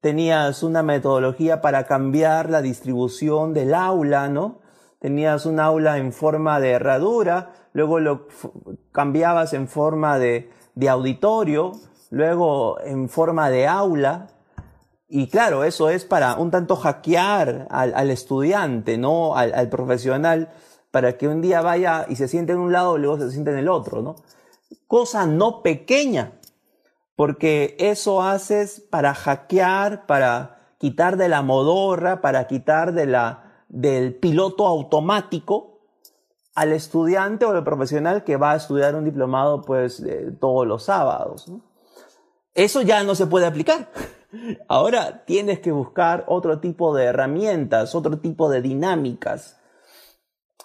tenías 0.00 0.62
una 0.62 0.82
metodología 0.82 1.60
para 1.60 1.86
cambiar 1.86 2.50
la 2.50 2.62
distribución 2.62 3.54
del 3.54 3.74
aula, 3.74 4.28
¿no? 4.28 4.61
Tenías 5.02 5.46
un 5.46 5.58
aula 5.58 5.98
en 5.98 6.12
forma 6.12 6.60
de 6.60 6.70
herradura, 6.70 7.50
luego 7.72 7.98
lo 7.98 8.28
cambiabas 8.92 9.52
en 9.52 9.66
forma 9.66 10.16
de, 10.16 10.48
de 10.76 10.88
auditorio, 10.88 11.72
luego 12.10 12.80
en 12.80 13.08
forma 13.08 13.50
de 13.50 13.66
aula, 13.66 14.28
y 15.08 15.26
claro, 15.26 15.64
eso 15.64 15.90
es 15.90 16.04
para 16.04 16.36
un 16.36 16.52
tanto 16.52 16.76
hackear 16.76 17.66
al, 17.68 18.10
estudiante, 18.10 18.96
¿no? 18.96 19.34
Al, 19.34 19.68
profesional, 19.68 20.50
para 20.92 21.18
que 21.18 21.26
un 21.26 21.40
día 21.42 21.62
vaya 21.62 22.06
y 22.08 22.14
se 22.14 22.28
siente 22.28 22.52
en 22.52 22.60
un 22.60 22.70
lado 22.70 22.96
y 22.96 23.00
luego 23.00 23.18
se 23.18 23.32
siente 23.32 23.50
en 23.50 23.58
el 23.58 23.68
otro, 23.68 24.02
¿no? 24.02 24.14
Cosa 24.86 25.26
no 25.26 25.64
pequeña, 25.64 26.38
porque 27.16 27.76
eso 27.80 28.22
haces 28.22 28.86
para 28.88 29.14
hackear, 29.14 30.06
para 30.06 30.60
quitar 30.78 31.16
de 31.16 31.28
la 31.28 31.42
modorra, 31.42 32.20
para 32.20 32.46
quitar 32.46 32.92
de 32.92 33.06
la, 33.06 33.51
del 33.72 34.14
piloto 34.14 34.66
automático 34.66 35.80
al 36.54 36.72
estudiante 36.72 37.46
o 37.46 37.50
al 37.50 37.64
profesional 37.64 38.22
que 38.22 38.36
va 38.36 38.52
a 38.52 38.56
estudiar 38.56 38.94
un 38.94 39.04
diplomado 39.04 39.62
pues 39.62 40.04
todos 40.38 40.66
los 40.66 40.84
sábados. 40.84 41.50
Eso 42.54 42.82
ya 42.82 43.02
no 43.02 43.14
se 43.14 43.26
puede 43.26 43.46
aplicar. 43.46 43.90
Ahora 44.68 45.24
tienes 45.24 45.60
que 45.60 45.72
buscar 45.72 46.24
otro 46.28 46.60
tipo 46.60 46.94
de 46.94 47.04
herramientas, 47.04 47.94
otro 47.94 48.18
tipo 48.18 48.50
de 48.50 48.60
dinámicas, 48.60 49.58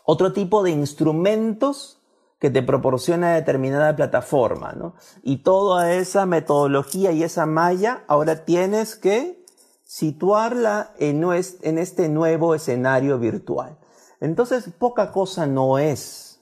otro 0.03 0.33
tipo 0.33 0.61
de 0.63 0.71
instrumentos 0.71 2.01
que 2.39 2.49
te 2.49 2.61
proporciona 2.61 3.35
determinada 3.35 3.95
plataforma, 3.95 4.73
¿no? 4.73 4.95
Y 5.23 5.37
toda 5.37 5.93
esa 5.93 6.25
metodología 6.25 7.13
y 7.13 7.23
esa 7.23 7.45
malla 7.45 8.03
ahora 8.07 8.43
tienes 8.43 8.97
que 8.97 9.45
situarla 9.87 10.93
en, 10.99 11.23
en 11.23 11.77
este 11.77 12.09
nuevo 12.09 12.53
escenario 12.53 13.17
virtual. 13.19 13.77
Entonces, 14.19 14.69
poca 14.77 15.11
cosa 15.13 15.47
no 15.47 15.79
es, 15.79 16.41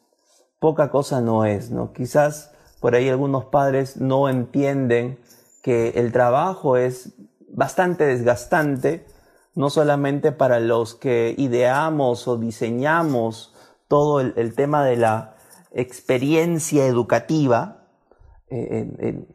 poca 0.60 0.90
cosa 0.90 1.22
no 1.22 1.46
es, 1.46 1.70
¿no? 1.70 1.94
Quizás 1.94 2.52
por 2.82 2.96
ahí 2.96 3.08
algunos 3.08 3.46
padres 3.46 3.98
no 3.98 4.30
entienden 4.30 5.20
que 5.62 5.90
el 5.90 6.12
trabajo 6.12 6.76
es 6.76 7.14
bastante 7.50 8.06
desgastante, 8.06 9.06
no 9.54 9.70
solamente 9.70 10.32
para 10.32 10.60
los 10.60 10.96
que 10.96 11.36
ideamos 11.38 12.28
o 12.28 12.38
diseñamos 12.38 13.54
todo 13.88 14.22
el, 14.22 14.56
tema 14.56 14.84
de 14.84 14.98
la 14.98 15.36
experiencia 15.72 16.88
educativa 16.88 17.88
eh, 18.50 19.28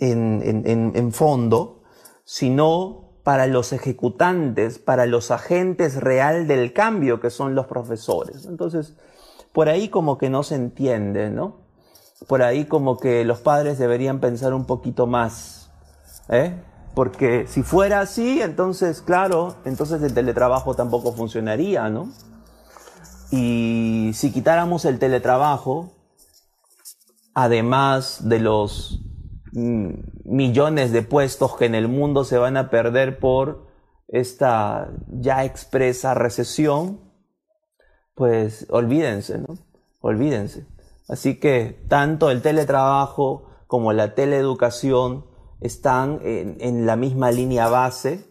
en, 0.00 0.92
en 0.94 1.12
fondo, 1.12 1.77
sino 2.30 3.08
para 3.22 3.46
los 3.46 3.72
ejecutantes, 3.72 4.78
para 4.78 5.06
los 5.06 5.30
agentes 5.30 5.96
real 5.96 6.46
del 6.46 6.74
cambio 6.74 7.20
que 7.20 7.30
son 7.30 7.54
los 7.54 7.64
profesores. 7.64 8.44
Entonces, 8.44 8.96
por 9.54 9.70
ahí 9.70 9.88
como 9.88 10.18
que 10.18 10.28
no 10.28 10.42
se 10.42 10.56
entiende, 10.56 11.30
¿no? 11.30 11.66
por 12.26 12.42
ahí 12.42 12.66
como 12.66 12.98
que 12.98 13.24
los 13.24 13.40
padres 13.40 13.78
deberían 13.78 14.20
pensar 14.20 14.52
un 14.52 14.66
poquito 14.66 15.06
más. 15.06 15.70
¿eh? 16.28 16.54
Porque 16.94 17.46
si 17.46 17.62
fuera 17.62 18.00
así, 18.00 18.42
entonces, 18.42 19.00
claro, 19.00 19.54
entonces 19.64 20.02
el 20.02 20.12
teletrabajo 20.12 20.74
tampoco 20.74 21.14
funcionaría, 21.14 21.88
¿no? 21.88 22.10
Y 23.30 24.10
si 24.12 24.32
quitáramos 24.32 24.84
el 24.84 24.98
teletrabajo, 24.98 25.94
además 27.32 28.28
de 28.28 28.40
los 28.40 29.00
millones 29.52 30.92
de 30.92 31.02
puestos 31.02 31.56
que 31.56 31.66
en 31.66 31.74
el 31.74 31.88
mundo 31.88 32.24
se 32.24 32.38
van 32.38 32.56
a 32.56 32.70
perder 32.70 33.18
por 33.18 33.66
esta 34.08 34.90
ya 35.08 35.44
expresa 35.44 36.14
recesión, 36.14 37.00
pues 38.14 38.66
olvídense, 38.70 39.38
¿no? 39.38 39.58
Olvídense. 40.00 40.66
Así 41.08 41.38
que 41.38 41.84
tanto 41.88 42.30
el 42.30 42.42
teletrabajo 42.42 43.48
como 43.66 43.92
la 43.92 44.14
teleeducación 44.14 45.26
están 45.60 46.20
en, 46.22 46.86
la 46.86 46.96
misma 46.96 47.30
línea 47.30 47.68
base 47.68 48.24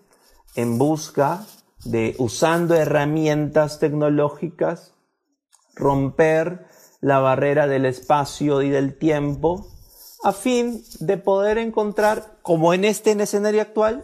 en 0.56 0.78
busca 0.78 1.46
de, 1.84 2.15
usando 2.20 2.76
herramientas 2.76 3.80
tecnológicas, 3.80 4.94
romper 5.76 6.68
la 7.02 7.20
barrera 7.20 7.68
del 7.68 7.86
espacio 7.86 8.62
y 8.62 8.70
del 8.70 8.98
tiempo 8.98 9.68
a 10.28 10.34
fin 10.34 10.84
de 11.00 11.16
poder 11.16 11.58
encontrar, 11.58 12.40
como 12.42 12.74
en 12.74 12.84
este 12.84 13.12
escenario 13.12 13.62
actual, 13.62 14.04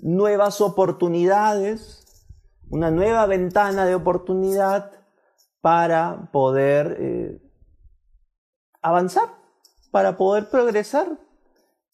nuevas 0.00 0.60
oportunidades, 0.60 2.04
una 2.70 2.90
nueva 2.90 3.24
ventana 3.26 3.86
de 3.86 3.94
oportunidad 3.94 4.90
para 5.60 6.28
poder 6.32 6.96
eh, 6.98 7.42
avanzar, 8.82 9.28
para 9.92 10.16
poder 10.16 10.50
progresar 10.50 11.20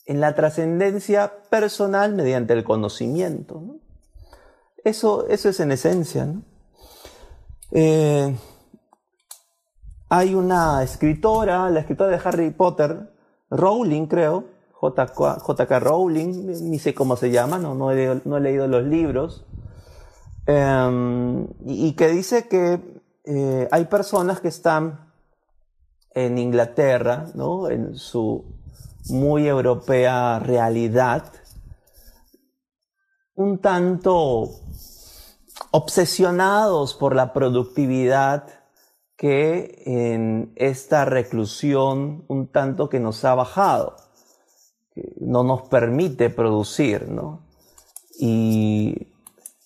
en 0.06 0.20
la 0.22 0.34
trascendencia 0.34 1.30
personal 1.50 2.14
mediante 2.14 2.54
el 2.54 2.64
conocimiento. 2.64 3.76
Eso, 4.84 5.26
eso 5.28 5.50
es 5.50 5.60
en 5.60 5.72
esencia. 5.72 6.32
Eh, 7.72 8.34
hay 10.08 10.34
una 10.34 10.82
escritora, 10.82 11.68
la 11.68 11.80
escritora 11.80 12.10
de 12.10 12.22
Harry 12.24 12.50
Potter, 12.52 13.19
Rowling 13.50 14.06
creo, 14.06 14.44
JK, 14.80 15.70
Rowling, 15.80 16.46
ni 16.70 16.78
sé 16.78 16.94
cómo 16.94 17.16
se 17.16 17.30
llama, 17.30 17.58
no, 17.58 17.74
no, 17.74 17.90
he, 17.90 18.40
leído 18.40 18.66
los 18.68 18.84
libros, 18.84 19.44
em, 20.46 21.46
y, 21.66 21.92
que 21.92 22.08
dice 22.08 22.48
que 22.48 22.80
eh, 23.24 23.68
hay 23.70 23.84
personas 23.86 24.40
que 24.40 24.48
están 24.48 25.12
en 26.14 26.38
Inglaterra, 26.38 27.26
¿no? 27.34 27.68
en 27.68 27.96
su 27.96 28.44
muy 29.08 29.46
europea 29.46 30.38
realidad, 30.38 31.24
un 33.34 33.58
tanto 33.58 34.50
obsesionados 35.70 36.94
por 36.94 37.14
la 37.14 37.32
productividad 37.32 38.59
que 39.20 39.82
en 39.84 40.50
esta 40.56 41.04
reclusión 41.04 42.24
un 42.26 42.46
tanto 42.46 42.88
que 42.88 43.00
nos 43.00 43.22
ha 43.26 43.34
bajado, 43.34 43.96
no 45.18 45.44
nos 45.44 45.68
permite 45.68 46.30
producir, 46.30 47.06
¿no? 47.06 47.42
Y 48.18 49.08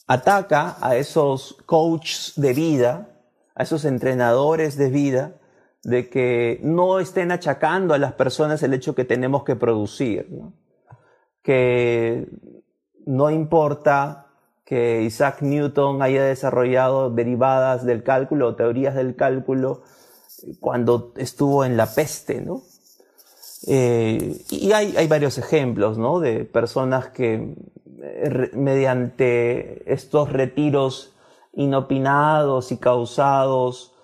ataca 0.08 0.76
a 0.80 0.96
esos 0.96 1.56
coaches 1.66 2.32
de 2.34 2.52
vida, 2.52 3.20
a 3.54 3.62
esos 3.62 3.84
entrenadores 3.84 4.76
de 4.76 4.90
vida, 4.90 5.36
de 5.84 6.10
que 6.10 6.58
no 6.64 6.98
estén 6.98 7.30
achacando 7.30 7.94
a 7.94 7.98
las 7.98 8.14
personas 8.14 8.60
el 8.64 8.74
hecho 8.74 8.96
que 8.96 9.04
tenemos 9.04 9.44
que 9.44 9.54
producir, 9.54 10.36
que 11.44 12.26
no 13.06 13.30
importa 13.30 14.23
que 14.64 15.02
Isaac 15.02 15.42
Newton 15.42 16.02
haya 16.02 16.24
desarrollado 16.24 17.10
derivadas 17.10 17.84
del 17.84 18.02
cálculo 18.02 18.48
o 18.48 18.54
teorías 18.54 18.94
del 18.94 19.16
cálculo 19.16 19.82
cuando 20.60 21.12
estuvo 21.16 21.64
en 21.64 21.76
la 21.76 21.86
peste, 21.86 22.40
¿no? 22.40 22.62
Eh, 23.66 24.44
y 24.50 24.72
hay, 24.72 24.94
hay, 24.96 25.06
varios 25.06 25.38
ejemplos, 25.38 25.96
¿no? 25.96 26.20
De 26.20 26.44
personas 26.44 27.08
que 27.08 27.54
eh, 28.02 28.50
mediante 28.52 29.90
estos 29.92 30.30
retiros 30.32 31.14
inopinados 31.54 32.72
y 32.72 32.76
causados 32.76 33.94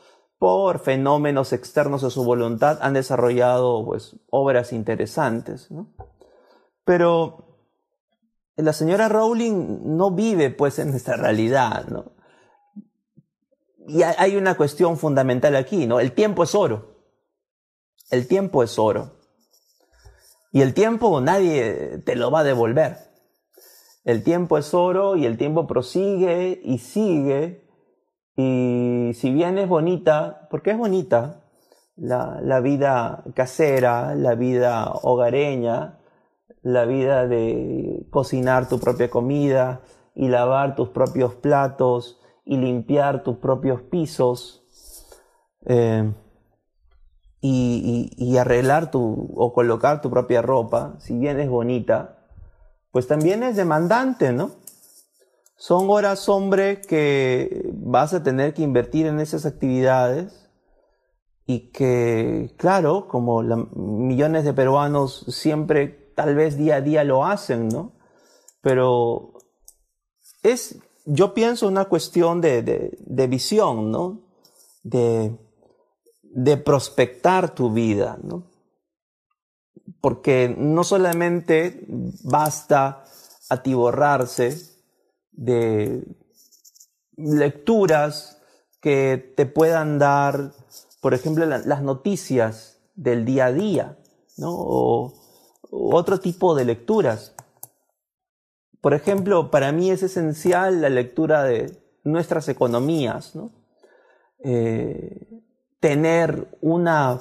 por 0.41 0.79
fenómenos 0.79 1.53
externos 1.53 2.03
a 2.03 2.09
su 2.09 2.25
voluntad, 2.25 2.79
han 2.81 2.95
desarrollado 2.95 3.85
pues, 3.85 4.17
obras 4.31 4.73
interesantes. 4.73 5.71
¿no? 5.71 5.93
Pero 6.85 7.50
la 8.63 8.73
señora 8.73 9.09
Rowling 9.09 9.97
no 9.97 10.11
vive 10.11 10.51
pues 10.51 10.79
en 10.79 10.95
esta 10.95 11.17
realidad. 11.17 11.87
¿no? 11.89 12.13
Y 13.87 14.03
hay 14.03 14.37
una 14.37 14.57
cuestión 14.57 14.97
fundamental 14.97 15.57
aquí, 15.57 15.87
¿no? 15.87 16.01
El 16.01 16.13
tiempo 16.13 16.45
es 16.45 16.55
oro. 16.55 16.97
El 18.11 18.27
tiempo 18.27 18.63
es 18.63 18.79
oro. 18.79 19.17
Y 20.53 20.63
el 20.63 20.75
tiempo 20.75 21.21
nadie 21.21 21.99
te 22.05 22.17
lo 22.17 22.31
va 22.31 22.41
a 22.41 22.45
devolver. 22.45 22.99
El 24.05 24.25
tiempo 24.25 24.59
es 24.59 24.75
oro 24.75 25.17
y 25.17 25.27
el 25.27 25.37
tiempo 25.37 25.67
prosigue 25.67 26.61
y 26.65 26.79
sigue 26.79 27.71
y 28.43 29.13
si 29.15 29.31
bien 29.31 29.59
es 29.59 29.69
bonita, 29.69 30.49
porque 30.51 30.71
es 30.71 30.79
bonita, 30.79 31.45
la, 31.97 32.61
vida 32.61 33.23
casera, 33.35 34.15
la 34.15 34.35
vida 34.35 34.91
hogareña, 35.03 36.00
la 36.63 36.85
vida 36.85 37.27
de 37.27 38.07
cocinar 38.11 38.69
tu 38.69 38.79
propia 38.79 39.11
comida 39.11 39.81
y 40.15 40.29
lavar 40.29 40.77
tus 40.77 40.89
propios 40.91 41.35
platos 41.35 42.21
y 42.45 42.57
limpiar 42.57 43.23
tus 43.23 43.37
propios 43.37 43.81
pisos 43.83 44.61
eh, 45.67 46.13
y, 47.43 48.37
arreglar 48.37 48.91
tu 48.91 49.31
o 49.35 49.53
colocar 49.53 50.01
tu 50.01 50.11
propia 50.11 50.43
ropa, 50.43 50.97
si 50.99 51.17
bien 51.17 51.41
es 51.41 51.49
bonita, 51.49 52.27
pues 52.91 53.07
también 53.07 53.43
es 53.43 53.57
demandante, 53.57 54.33
¿no? 54.33 54.51
Son 55.57 55.91
horas, 55.91 56.29
hombre, 56.29 56.81
que 56.81 57.71
vas 57.75 58.15
a 58.15 58.23
tener 58.23 58.55
que 58.55 58.63
invertir 58.63 59.07
en 59.07 59.21
esas 59.21 59.45
actividades 59.45 60.49
y 61.47 61.71
que, 61.71 62.55
claro, 62.57 63.09
como 63.09 63.43
millones 63.43 64.45
de 64.45 64.55
peruanos 64.55 65.27
siempre, 65.29 66.00
tal 66.21 66.35
vez 66.35 66.59
día 66.59 66.77
a 66.77 66.81
día 66.83 67.03
lo 67.03 67.25
hacen, 67.25 67.69
¿no? 67.69 67.93
Pero 68.61 69.39
es, 70.43 70.77
yo 71.07 71.33
pienso, 71.33 71.67
una 71.67 71.87
cuestión 71.87 72.43
de, 72.43 72.61
de, 72.63 73.27
visión, 73.27 73.91
¿no? 73.91 74.21
De, 74.83 75.35
de 76.23 76.57
prospectar 76.59 77.55
tu 77.55 77.73
vida, 77.73 78.19
¿no? 78.23 78.45
Porque 80.03 80.55
no 80.59 80.85
solamente 80.85 81.87
basta 82.23 83.03
atiborrarse 83.49 84.59
de 85.33 86.05
lecturas 87.17 88.43
que 88.83 89.33
te 89.39 89.47
puedan 89.47 89.99
dar, 89.99 90.53
por 91.01 91.15
ejemplo, 91.15 91.47
las 91.47 91.83
noticias 91.83 92.79
del 92.95 93.25
día 93.25 93.47
a 93.47 93.53
día, 93.53 93.99
¿no? 94.37 95.15
Otro 95.71 96.19
tipo 96.21 96.55
de 96.55 96.65
lecturas. 96.65 97.35
Por 98.81 98.95
ejemplo, 98.95 99.51
para 99.51 99.73
mí 99.73 99.91
es 99.91 100.03
esencial 100.03 100.81
la 100.81 100.89
lectura 100.89 101.45
de 101.45 101.79
nuestras 102.05 102.49
economías, 102.49 103.35
¿no? 103.35 103.51
Eh, 104.43 105.43
tener 105.81 106.59
una 106.61 107.19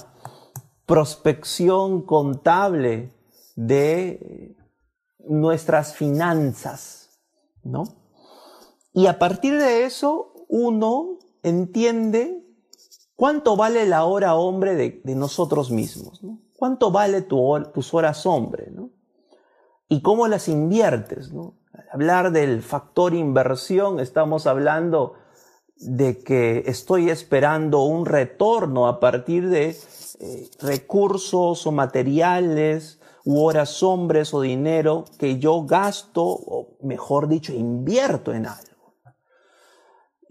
prospección 0.85 2.01
contable 2.03 3.13
de 3.55 4.55
nuestras 5.19 5.95
finanzas, 5.95 7.19
¿no? 7.63 7.83
Y 8.93 9.07
a 9.07 9.19
partir 9.19 9.57
de 9.57 9.85
eso, 9.85 10.33
uno 10.47 11.19
entiende 11.43 12.43
cuánto 13.15 13.55
vale 13.55 13.85
la 13.85 14.05
hora 14.05 14.35
hombre 14.35 14.75
de, 14.75 15.15
nosotros 15.15 15.71
mismos, 15.71 16.23
¿no? 16.23 16.39
¿Cuánto 16.59 16.91
vale 16.91 17.21
tus 17.21 17.93
horas 17.93 18.25
hombre, 18.25 18.69
¿no? 18.69 18.89
Y 19.87 20.01
cómo 20.01 20.27
las 20.27 20.49
inviertes, 20.49 21.31
¿no? 21.31 21.55
Al 21.71 21.85
hablar 21.93 22.31
del 22.33 22.61
factor 22.61 23.13
inversión, 23.13 24.01
estamos 24.01 24.45
hablando 24.45 25.13
de 25.77 26.21
que 26.21 26.63
estoy 26.65 27.11
esperando 27.11 27.83
un 27.83 28.05
retorno 28.05 28.89
a 28.89 28.99
partir 28.99 29.47
de 29.47 29.69
eh, 30.19 30.49
recursos 30.59 31.65
o 31.65 31.71
materiales 31.71 32.99
u 33.23 33.41
horas 33.41 33.81
hombres 33.81 34.33
o 34.33 34.41
dinero 34.41 35.05
que 35.17 35.39
yo 35.39 35.63
gasto, 35.63 36.25
o 36.25 36.75
mejor 36.81 37.29
dicho, 37.29 37.53
invierto 37.53 38.33
en 38.33 38.47
algo. 38.47 38.68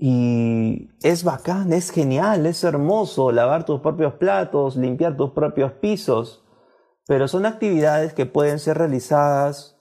Y 0.01 0.91
es 1.03 1.25
bacán, 1.25 1.73
es 1.73 1.91
genial, 1.91 2.47
es 2.47 2.63
hermoso 2.63 3.33
lavar 3.33 3.65
tus 3.65 3.81
propios 3.81 4.15
platos, 4.15 4.77
limpiar 4.77 5.17
tus 5.17 5.33
propios 5.33 5.73
pisos, 5.73 6.45
pero 7.07 7.27
son 7.27 7.47
actividades 7.47 8.15
que 8.15 8.25
pueden 8.25 8.61
ser 8.61 8.79
realizadas 8.79 9.77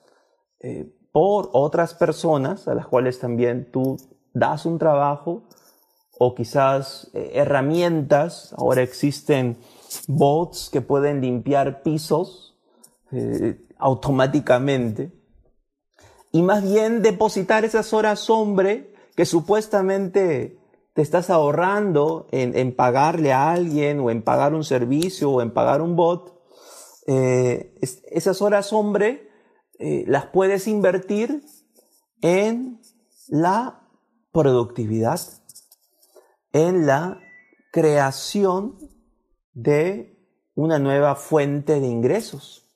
eh, 0.59 0.91
por 1.11 1.51
otras 1.53 1.93
personas 1.93 2.67
a 2.67 2.73
las 2.73 2.87
cuales 2.87 3.19
también 3.19 3.71
tú 3.71 3.97
das 4.33 4.65
un 4.65 4.79
trabajo 4.79 5.43
o 6.17 6.33
quizás 6.33 7.11
eh, 7.13 7.33
herramientas. 7.35 8.55
Ahora 8.57 8.81
existen 8.81 9.57
bots 10.07 10.69
que 10.71 10.81
pueden 10.81 11.21
limpiar 11.21 11.83
pisos 11.83 12.57
eh, 13.11 13.61
automáticamente 13.77 15.11
y 16.31 16.41
más 16.41 16.63
bien 16.63 17.01
depositar 17.01 17.65
esas 17.65 17.93
horas 17.93 18.29
hombre 18.29 18.93
que 19.17 19.25
supuestamente 19.25 20.59
te 20.93 21.01
estás 21.01 21.31
ahorrando 21.31 22.27
en, 22.31 22.75
pagarle 22.75 23.33
a 23.33 23.51
alguien 23.51 23.99
o 23.99 24.11
en 24.11 24.21
pagar 24.21 24.53
un 24.53 24.63
servicio 24.63 25.31
o 25.31 25.41
en 25.41 25.51
pagar 25.51 25.81
un 25.81 25.95
bot, 25.95 26.39
eh, 27.07 27.79
esas 27.81 28.43
horas 28.43 28.71
hombre 28.71 29.27
eh, 29.79 30.03
las 30.05 30.27
puedes 30.27 30.67
invertir 30.67 31.43
en 32.21 32.79
la 33.27 33.89
productividad, 34.31 35.19
en 36.53 36.85
la 36.85 37.19
creación 37.71 38.77
de 39.53 40.15
una 40.53 40.77
nueva 40.77 41.15
fuente 41.15 41.79
de 41.79 41.87
ingresos. 41.87 42.67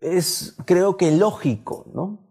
Es 0.00 0.54
creo 0.66 0.96
que 0.96 1.10
lógico, 1.10 1.90
¿no? 1.92 2.23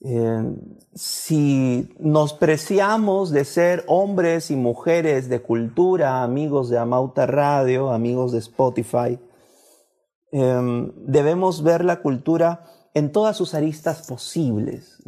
Eh, 0.00 0.56
si 0.94 1.92
nos 1.98 2.32
preciamos 2.32 3.30
de 3.30 3.44
ser 3.44 3.84
hombres 3.88 4.50
y 4.50 4.56
mujeres 4.56 5.28
de 5.28 5.42
cultura, 5.42 6.22
amigos 6.22 6.68
de 6.70 6.78
Amauta 6.78 7.26
Radio, 7.26 7.90
amigos 7.90 8.30
de 8.32 8.38
Spotify, 8.38 9.18
em, 10.30 10.92
debemos 11.06 11.62
ver 11.62 11.84
la 11.84 12.00
cultura 12.00 12.64
en 12.94 13.10
todas 13.10 13.36
sus 13.36 13.54
aristas 13.54 14.06
posibles. 14.06 15.02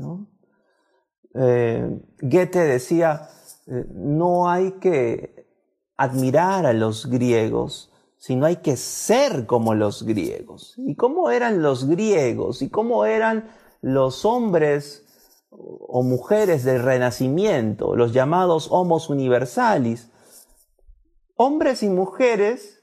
Eh, 1.35 2.00
Goethe 2.20 2.59
decía, 2.59 3.29
eh, 3.68 3.85
no 3.94 4.50
hay 4.50 4.72
que 4.72 5.46
admirar 5.96 6.66
a 6.66 6.72
los 6.72 7.07
griegos, 7.07 7.92
sino 8.18 8.46
hay 8.46 8.57
que 8.57 8.76
ser 8.76 9.46
como 9.46 9.74
los 9.74 10.03
griegos. 10.03 10.74
¿Y 10.79 10.96
cómo 10.96 11.31
eran 11.31 11.62
los 11.62 11.88
griegos? 11.88 12.61
¿Y 12.62 12.70
cómo 12.70 13.05
eran 13.05 13.48
los 13.80 14.24
hombres 14.24 15.06
o 15.50 16.02
mujeres 16.02 16.64
del 16.64 16.82
Renacimiento, 16.82 17.96
los 17.96 18.12
llamados 18.12 18.68
homos 18.70 19.10
universalis, 19.10 20.10
hombres 21.34 21.82
y 21.82 21.88
mujeres 21.88 22.82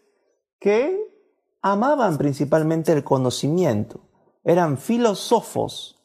que 0.60 1.00
amaban 1.62 2.18
principalmente 2.18 2.92
el 2.92 3.04
conocimiento, 3.04 4.02
eran 4.44 4.78
filósofos 4.78 6.04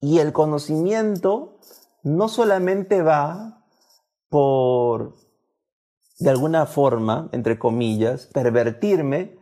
y 0.00 0.18
el 0.18 0.32
conocimiento 0.32 1.58
no 2.02 2.28
solamente 2.28 3.02
va 3.02 3.64
por, 4.28 5.14
de 6.18 6.30
alguna 6.30 6.66
forma, 6.66 7.28
entre 7.32 7.58
comillas, 7.58 8.26
pervertirme 8.26 9.38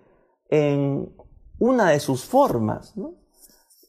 en 0.48 1.14
una 1.58 1.90
de 1.90 2.00
sus 2.00 2.24
formas, 2.24 2.96
¿no? 2.96 3.14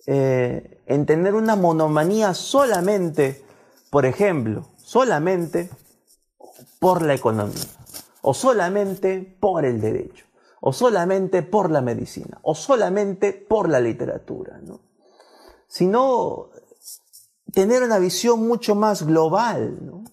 Eh, 0.09 0.81
en 0.85 1.05
tener 1.05 1.35
una 1.35 1.57
monomanía 1.57 2.33
solamente, 2.33 3.43
por 3.89 4.05
ejemplo, 4.05 4.69
solamente 4.77 5.69
por 6.79 7.01
la 7.01 7.13
economía, 7.13 7.65
o 8.21 8.33
solamente 8.33 9.19
por 9.41 9.65
el 9.65 9.81
derecho, 9.81 10.25
o 10.61 10.71
solamente 10.71 11.43
por 11.43 11.69
la 11.69 11.81
medicina, 11.81 12.39
o 12.41 12.55
solamente 12.55 13.33
por 13.33 13.67
la 13.67 13.81
literatura, 13.81 14.61
¿no? 14.63 14.79
Sino 15.67 16.51
tener 17.51 17.83
una 17.83 17.99
visión 17.99 18.47
mucho 18.47 18.75
más 18.75 19.05
global, 19.05 19.85
¿no? 19.85 20.05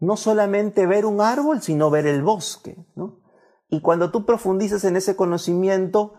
No 0.00 0.16
solamente 0.16 0.84
ver 0.86 1.06
un 1.06 1.20
árbol, 1.20 1.62
sino 1.62 1.90
ver 1.90 2.08
el 2.08 2.22
bosque, 2.22 2.76
¿no? 2.96 3.20
Y 3.68 3.82
cuando 3.82 4.10
tú 4.10 4.26
profundizas 4.26 4.82
en 4.82 4.96
ese 4.96 5.14
conocimiento, 5.14 6.14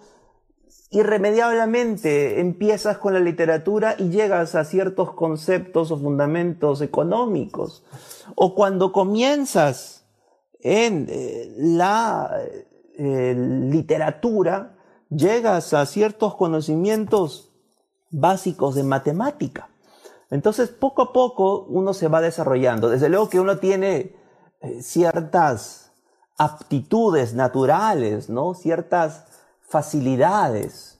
irremediablemente 0.91 2.39
empiezas 2.39 2.97
con 2.97 3.13
la 3.13 3.19
literatura 3.19 3.95
y 3.97 4.09
llegas 4.09 4.55
a 4.55 4.65
ciertos 4.65 5.13
conceptos 5.13 5.91
o 5.91 5.97
fundamentos 5.97 6.81
económicos. 6.81 7.83
O 8.35 8.55
cuando 8.55 8.91
comienzas 8.91 10.05
en 10.61 11.07
eh, 11.09 11.53
la 11.57 12.39
eh, 12.97 13.35
literatura, 13.37 14.77
llegas 15.09 15.73
a 15.73 15.85
ciertos 15.85 16.35
conocimientos 16.35 17.51
básicos 18.09 18.75
de 18.75 18.83
matemática. 18.83 19.69
Entonces, 20.31 20.69
poco 20.69 21.01
a 21.01 21.13
poco 21.13 21.65
uno 21.69 21.93
se 21.93 22.07
va 22.07 22.21
desarrollando. 22.21 22.89
Desde 22.89 23.09
luego 23.09 23.29
que 23.29 23.39
uno 23.39 23.57
tiene 23.57 24.15
eh, 24.61 24.81
ciertas 24.81 25.91
aptitudes 26.37 27.33
naturales, 27.33 28.29
¿no? 28.29 28.53
Ciertas 28.53 29.28
facilidades 29.69 30.99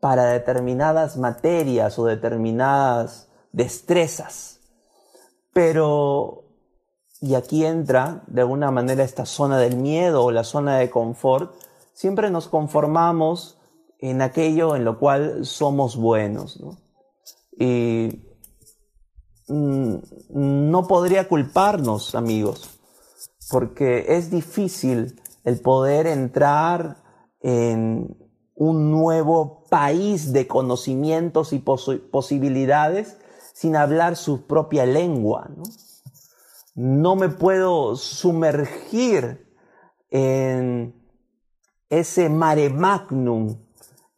para 0.00 0.26
determinadas 0.26 1.16
materias 1.16 1.98
o 1.98 2.06
determinadas 2.06 3.28
destrezas. 3.52 4.60
Pero, 5.52 6.44
y 7.20 7.34
aquí 7.34 7.64
entra 7.64 8.22
de 8.26 8.42
alguna 8.42 8.70
manera 8.70 9.04
esta 9.04 9.26
zona 9.26 9.58
del 9.58 9.76
miedo 9.76 10.24
o 10.24 10.30
la 10.30 10.44
zona 10.44 10.78
de 10.78 10.90
confort, 10.90 11.54
siempre 11.92 12.30
nos 12.30 12.48
conformamos 12.48 13.58
en 13.98 14.22
aquello 14.22 14.76
en 14.76 14.84
lo 14.84 14.98
cual 14.98 15.44
somos 15.44 15.96
buenos. 15.96 16.60
Y 17.58 18.24
mm, 19.48 19.96
no 20.30 20.86
podría 20.86 21.26
culparnos, 21.26 22.14
amigos, 22.14 22.78
porque 23.50 24.04
es 24.08 24.30
difícil 24.30 25.20
el 25.44 25.60
poder 25.60 26.06
entrar 26.06 27.07
en 27.40 28.16
un 28.54 28.90
nuevo 28.90 29.64
país 29.68 30.32
de 30.32 30.46
conocimientos 30.46 31.52
y 31.52 31.58
posibilidades 31.60 33.18
sin 33.52 33.76
hablar 33.76 34.16
su 34.16 34.46
propia 34.46 34.86
lengua. 34.86 35.48
¿no? 35.56 35.62
no 36.78 37.16
me 37.16 37.28
puedo 37.28 37.96
sumergir 37.96 39.52
en 40.10 40.94
ese 41.90 42.28
mare 42.28 42.70
magnum, 42.70 43.58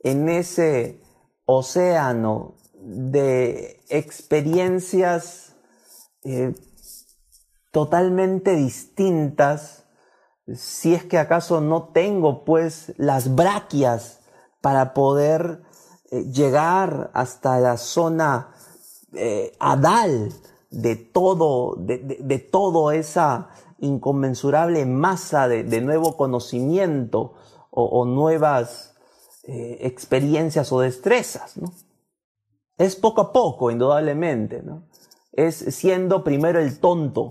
en 0.01 0.29
ese 0.29 1.01
océano 1.47 2.57
de 2.75 3.81
experiencias 3.89 5.57
eh, 6.23 6.53
totalmente 7.71 8.55
distintas, 8.55 9.80
si 10.57 10.95
es 10.95 11.05
que 11.05 11.19
acaso 11.19 11.61
no 11.61 11.89
tengo 11.93 12.45
pues 12.45 12.93
las 12.97 13.35
braquias 13.35 14.21
para 14.61 14.95
poder 14.95 15.63
eh, 16.11 16.25
llegar 16.25 17.11
hasta 17.15 17.61
la 17.61 17.77
zona 17.77 18.55
eh, 19.13 19.57
adal 19.59 20.33
de 20.71 20.97
todo, 20.97 21.75
de, 21.79 22.39
todo 22.39 22.93
esa 22.93 23.49
inconmensurable 23.79 24.87
masa 24.87 25.49
de, 25.49 25.81
nuevo 25.81 26.17
conocimiento 26.17 27.35
o, 27.71 28.05
nuevas 28.05 28.95
eh, 29.45 29.79
experiencias 29.81 30.71
o 30.73 30.81
destrezas, 30.81 31.57
¿no? 31.57 31.73
Es 32.77 32.97
poco 32.97 33.21
a 33.21 33.33
poco, 33.33 33.71
indudablemente, 33.71 34.63
¿no? 34.63 34.85
Es 35.33 35.57
siendo 35.57 36.25
primero 36.25 36.61
el 36.61 36.79
tonto, 36.79 37.31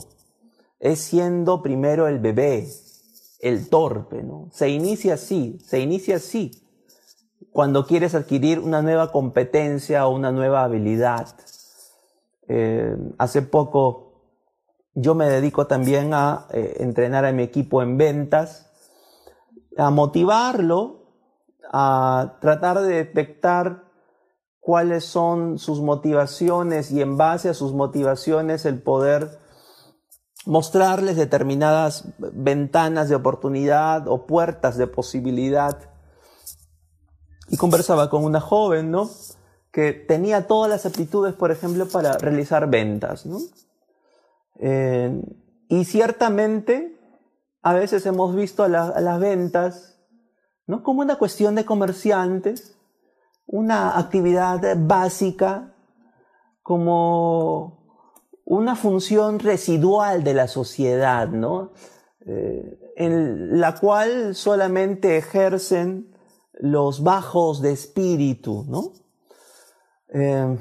es 0.80 1.00
siendo 1.00 1.62
primero 1.62 2.08
el 2.08 2.20
bebé, 2.20 2.68
el 3.40 3.70
torpe, 3.70 4.24
¿no? 4.24 4.50
Se 4.52 4.70
inicia 4.70 5.16
así, 5.16 5.60
se 5.64 5.80
inicia 5.80 6.18
así, 6.18 6.52
cuando 7.52 7.86
quieres 7.86 8.16
adquirir 8.16 8.60
una 8.60 8.82
nueva 8.82 9.12
competencia 9.12 10.06
o 10.08 10.16
una 10.16 10.32
nueva 10.32 10.64
habilidad. 10.64 11.28
Eh, 12.48 12.96
hace 13.18 13.42
poco 13.42 14.10
yo 14.94 15.16
me 15.16 15.30
dedico 15.30 15.68
también 15.68 16.14
a 16.14 16.48
eh, 16.52 16.78
entrenar 16.80 17.26
a 17.26 17.32
mi 17.32 17.44
equipo 17.44 17.82
en 17.82 17.98
ventas, 17.98 18.70
a 19.78 19.90
motivarlo, 19.92 21.06
a 21.72 22.38
tratar 22.42 22.82
de 22.82 22.96
detectar 22.96 23.84
cuáles 24.60 25.06
son 25.06 25.58
sus 25.58 25.82
motivaciones 25.82 26.92
y 26.92 27.02
en 27.02 27.18
base 27.18 27.50
a 27.50 27.54
sus 27.54 27.74
motivaciones 27.74 28.66
el 28.66 28.82
poder 28.82 29.40
mostrarles 30.46 31.16
determinadas 31.16 32.06
ventanas 32.18 33.10
de 33.10 33.16
oportunidad 33.16 34.08
o 34.08 34.26
puertas 34.26 34.78
de 34.78 34.88
posibilidad. 34.88 35.78
Y 37.50 37.58
conversaba 37.58 38.10
con 38.10 38.24
una 38.24 38.40
joven, 38.40 38.92
¿no? 38.92 39.10
que 39.72 39.94
tenía 39.94 40.48
todas 40.48 40.70
las 40.70 40.86
aptitudes, 40.86 41.34
por 41.36 41.52
ejemplo, 41.52 41.88
para 41.88 42.18
realizar 42.18 42.70
ventas. 42.70 43.26
¿no? 43.26 43.40
Eh, 44.60 45.22
y 45.68 45.86
ciertamente, 45.86 47.00
a 47.62 47.74
veces 47.74 48.06
hemos 48.06 48.36
visto 48.36 48.64
a, 48.64 48.68
las 48.68 49.20
ventas 49.20 50.00
¿no? 50.66 50.84
como 50.84 51.02
una 51.02 51.18
cuestión 51.18 51.56
de 51.56 51.66
comerciantes, 51.66 52.78
una 53.46 53.98
actividad 53.98 54.62
básica, 54.78 55.76
como 56.62 57.79
una 58.50 58.76
función 58.76 59.38
residual 59.38 60.24
de 60.24 60.34
la 60.34 60.48
sociedad, 60.48 61.28
¿no? 61.28 61.72
Eh, 62.26 62.94
en 62.96 63.60
la 63.60 63.76
cual 63.76 64.34
solamente 64.34 65.18
ejercen 65.18 66.16
los 66.54 67.04
bajos 67.04 67.62
de 67.62 67.72
espíritu, 67.72 68.66
¿no? 68.68 68.94
Eh, 70.12 70.58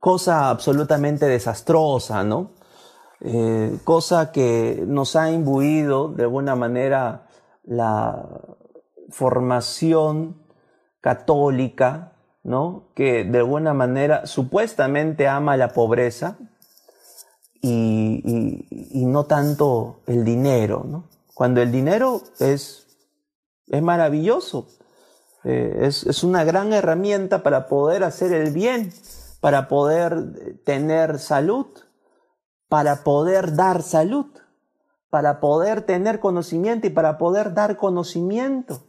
cosa 0.00 0.50
absolutamente 0.50 1.26
desastrosa, 1.26 2.24
¿no? 2.24 2.50
Eh, 3.20 3.78
cosa 3.84 4.32
que 4.32 4.82
nos 4.88 5.14
ha 5.14 5.30
imbuido 5.30 6.08
de 6.08 6.24
alguna 6.24 6.56
manera 6.56 7.28
la 7.62 8.28
formación 9.08 10.42
católica, 11.00 12.17
¿no? 12.42 12.90
Que 12.94 13.24
de 13.24 13.38
alguna 13.38 13.74
manera 13.74 14.26
supuestamente 14.26 15.28
ama 15.28 15.56
la 15.56 15.72
pobreza 15.72 16.38
y, 17.60 19.04
no 19.06 19.24
tanto 19.24 20.00
el 20.06 20.24
dinero, 20.24 20.84
¿no? 20.86 21.08
Cuando 21.34 21.62
el 21.62 21.72
dinero 21.72 22.22
es, 22.40 22.86
es 23.68 23.82
maravilloso, 23.82 24.66
eh, 25.44 25.80
es, 25.82 26.24
una 26.24 26.44
gran 26.44 26.72
herramienta 26.72 27.42
para 27.42 27.68
poder 27.68 28.04
hacer 28.04 28.32
el 28.32 28.52
bien, 28.52 28.92
para 29.40 29.68
poder 29.68 30.60
tener 30.64 31.18
salud, 31.18 31.66
para 32.68 33.04
poder 33.04 33.54
dar 33.54 33.82
salud, 33.82 34.26
para 35.10 35.40
poder 35.40 35.82
tener 35.82 36.20
conocimiento 36.20 36.86
y 36.86 36.90
para 36.90 37.18
poder 37.18 37.54
dar 37.54 37.76
conocimiento, 37.76 38.82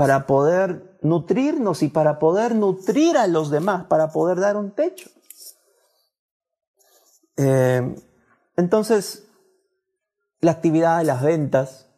para 0.00 0.26
poder 0.26 0.96
nutrirnos 1.02 1.82
y 1.82 1.88
para 1.88 2.18
poder 2.18 2.54
nutrir 2.54 3.18
a 3.18 3.26
los 3.26 3.50
demás, 3.50 3.84
para 3.84 4.08
poder 4.08 4.40
dar 4.40 4.56
un 4.56 4.70
techo. 4.70 5.10
Eh, 7.36 7.94
entonces, 8.56 9.28
la 10.40 10.52
actividad 10.52 10.96
de 10.96 11.04
las 11.04 11.22
ventas, 11.22 11.90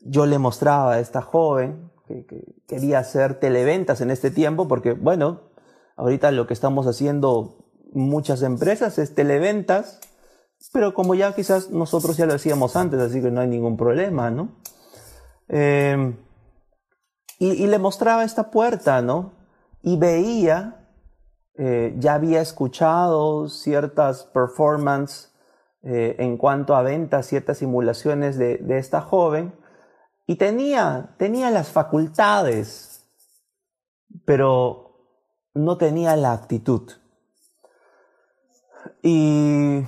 yo 0.00 0.24
le 0.24 0.38
mostraba 0.38 0.94
a 0.94 1.00
esta 1.00 1.20
joven 1.20 1.92
que, 2.08 2.24
quería 2.66 3.00
hacer 3.00 3.38
televentas 3.38 4.00
en 4.00 4.10
este 4.10 4.30
tiempo, 4.30 4.66
porque 4.66 4.94
bueno, 4.94 5.50
ahorita 5.96 6.30
lo 6.30 6.46
que 6.46 6.54
estamos 6.54 6.86
haciendo 6.86 7.68
muchas 7.92 8.40
empresas 8.40 8.96
es 8.96 9.14
televentas, 9.14 10.00
pero 10.72 10.94
como 10.94 11.14
ya 11.14 11.34
quizás 11.34 11.68
nosotros 11.68 12.16
ya 12.16 12.24
lo 12.24 12.32
hacíamos 12.32 12.76
antes, 12.76 12.98
así 12.98 13.20
que 13.20 13.30
no 13.30 13.42
hay 13.42 13.48
ningún 13.48 13.76
problema, 13.76 14.30
¿no? 14.30 14.56
Eh, 15.48 16.14
y, 17.38 17.66
le 17.66 17.78
mostraba 17.78 18.24
esta 18.24 18.50
puerta, 18.50 19.02
¿no? 19.02 19.32
Y 19.82 19.96
veía, 19.96 20.88
eh, 21.56 21.94
ya 21.98 22.14
había 22.14 22.40
escuchado 22.40 23.48
ciertas 23.48 24.24
performances 24.24 25.32
eh, 25.82 26.16
en 26.18 26.36
cuanto 26.36 26.74
a 26.74 26.82
ventas, 26.82 27.26
ciertas 27.26 27.58
simulaciones 27.58 28.38
de, 28.38 28.58
de 28.58 28.78
esta 28.78 29.00
joven, 29.00 29.54
y 30.26 30.36
tenía, 30.36 31.14
tenía 31.18 31.50
las 31.50 31.68
facultades, 31.70 33.06
pero 34.24 34.84
no 35.52 35.76
tenía 35.76 36.16
la 36.16 36.32
actitud. 36.32 36.90
Y 39.02 39.82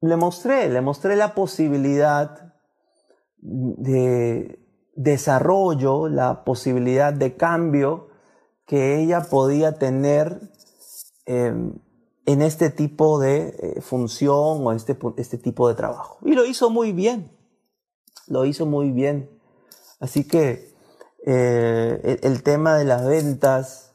le 0.00 0.16
mostré, 0.16 0.68
le 0.68 0.80
mostré 0.80 1.16
la 1.16 1.34
posibilidad 1.34 2.54
de 3.40 4.67
desarrollo, 4.98 6.08
la 6.08 6.44
posibilidad 6.44 7.12
de 7.12 7.36
cambio 7.36 8.08
que 8.66 9.00
ella 9.00 9.22
podía 9.22 9.78
tener 9.78 10.40
em, 11.26 11.74
en 12.26 12.42
este 12.42 12.70
tipo 12.70 13.18
de 13.18 13.56
eh, 13.58 13.80
función 13.80 14.66
o 14.66 14.72
este, 14.72 14.98
este 15.16 15.38
tipo 15.38 15.68
de 15.68 15.74
trabajo. 15.74 16.18
Y 16.22 16.34
lo 16.34 16.44
hizo 16.44 16.68
muy 16.68 16.92
bien 16.92 17.38
lo 18.28 18.44
hizo 18.44 18.66
muy 18.66 18.90
bien. 18.90 19.30
Así 20.00 20.26
que 20.26 20.74
eh, 21.26 22.18
el, 22.22 22.42
tema 22.42 22.76
de 22.76 22.84
las 22.84 23.06
ventas 23.06 23.94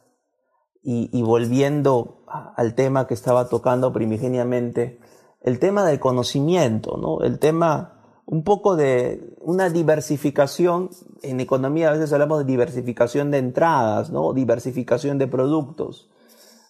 y, 0.84 1.22
volviendo 1.22 2.26
al 2.28 2.76
tema 2.76 3.08
que 3.08 3.14
estaba 3.14 3.48
tocando 3.48 3.94
primigeniamente, 3.94 5.00
el 5.42 5.60
tema 5.60 5.86
del 5.86 6.00
conocimiento, 6.00 6.98
¿no? 6.98 7.22
El 7.22 7.40
tema 7.40 7.93
un 8.26 8.44
poco 8.44 8.76
de 8.76 9.36
una 9.42 9.70
diversificación, 9.70 10.90
en 11.22 11.40
economía 11.40 11.90
a 11.90 11.94
veces 11.94 12.14
hablamos 12.14 12.40
de 12.40 12.46
diversificación 12.46 13.32
de 13.32 13.40
entradas, 13.40 14.10
¿no? 14.10 14.34
Diversificación 14.34 15.18
de 15.18 15.28
productos. 15.28 16.10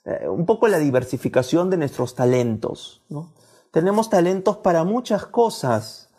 Eh, 0.06 0.28
un 0.28 0.46
poco 0.46 0.68
la 0.68 0.80
diversificación 0.80 1.70
de 1.70 1.78
nuestros 1.78 2.16
talentos, 2.16 3.02
¿no? 3.10 3.34
Tenemos 3.72 4.10
talentos 4.10 4.58
para 4.58 4.84
muchas 4.84 5.26
cosas, 5.26 6.10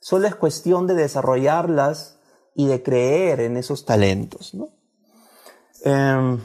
Solo 0.00 0.26
es 0.26 0.34
cuestión 0.34 0.86
de 0.86 0.94
desarrollarlas 0.94 2.18
y 2.54 2.66
de 2.66 2.82
creer 2.82 3.40
en 3.40 3.58
esos 3.58 3.84
talentos. 3.84 4.56
Em, 5.84 6.40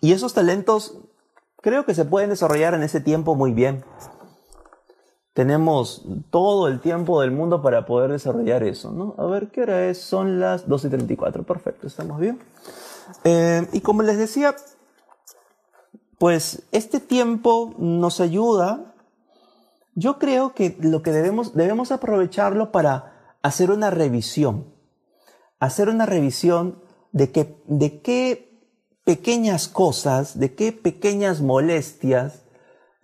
y 0.00 0.12
esos 0.12 0.34
talentos 0.34 0.98
creo 1.62 1.86
que 1.86 1.94
se 1.94 2.04
pueden 2.04 2.30
desarrollar 2.30 2.74
en 2.74 2.82
ese 2.82 3.00
tiempo 3.00 3.36
muy 3.36 3.52
bien. 3.52 3.84
Tenemos 5.40 6.04
todo 6.28 6.68
el 6.68 6.80
tiempo 6.80 7.22
del 7.22 7.30
mundo 7.30 7.62
para 7.62 7.86
poder 7.86 8.10
desarrollar 8.10 8.62
eso, 8.62 8.90
¿no? 8.92 9.14
A 9.16 9.24
ver, 9.24 9.48
¿qué 9.48 9.62
hora 9.62 9.86
es? 9.86 9.96
Son 9.96 10.38
las 10.38 10.68
12.34. 10.68 11.46
Perfecto, 11.46 11.86
estamos 11.86 12.20
bien. 12.20 12.38
Em, 13.24 13.66
y 13.72 13.80
como 13.80 14.02
les 14.02 14.18
decía, 14.18 14.54
pues 16.18 16.64
este 16.72 17.00
tiempo 17.00 17.72
nos 17.78 18.20
ayuda 18.20 18.92
yo 19.94 20.18
creo 20.18 20.52
que 20.52 20.76
lo 20.78 21.02
que 21.02 21.10
debemos, 21.10 21.54
debemos 21.54 21.90
aprovecharlo 21.90 22.70
para 22.70 23.36
hacer 23.40 23.70
una 23.70 23.88
revisión. 23.88 24.66
hacer 25.58 25.88
una 25.88 26.04
revisión 26.04 26.82
de, 27.12 27.30
que, 27.32 27.62
de 27.66 28.02
qué 28.02 28.60
pequeñas 29.04 29.68
cosas, 29.68 30.38
de 30.38 30.54
qué 30.54 30.72
pequeñas 30.72 31.40
molestias, 31.40 32.42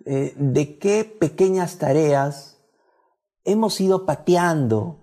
eh, 0.09 0.33
de 0.37 0.77
qué 0.79 1.03
pequeñas 1.03 1.79
tareas 1.79 2.63
hemos 3.43 3.81
ido 3.81 4.05
pateando, 4.05 4.99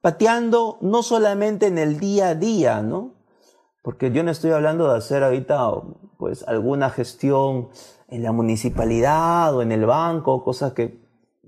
pateando 0.00 0.78
no 0.80 1.02
solamente 1.02 1.66
en 1.66 1.76
el 1.76 2.00
día 2.00 2.30
a 2.30 2.34
día, 2.34 2.80
¿no? 2.80 3.12
Porque 3.82 4.10
yo 4.10 4.22
no 4.22 4.30
estoy 4.30 4.52
hablando 4.52 4.90
de 4.90 4.96
hacer 4.96 5.22
ahorita 5.22 5.70
pues 6.16 6.48
alguna 6.48 6.88
gestión 6.88 7.68
en 8.08 8.22
la 8.22 8.32
municipalidad 8.32 9.54
o 9.54 9.60
en 9.60 9.70
el 9.70 9.84
banco, 9.84 10.42
cosas 10.42 10.72
que 10.72 10.98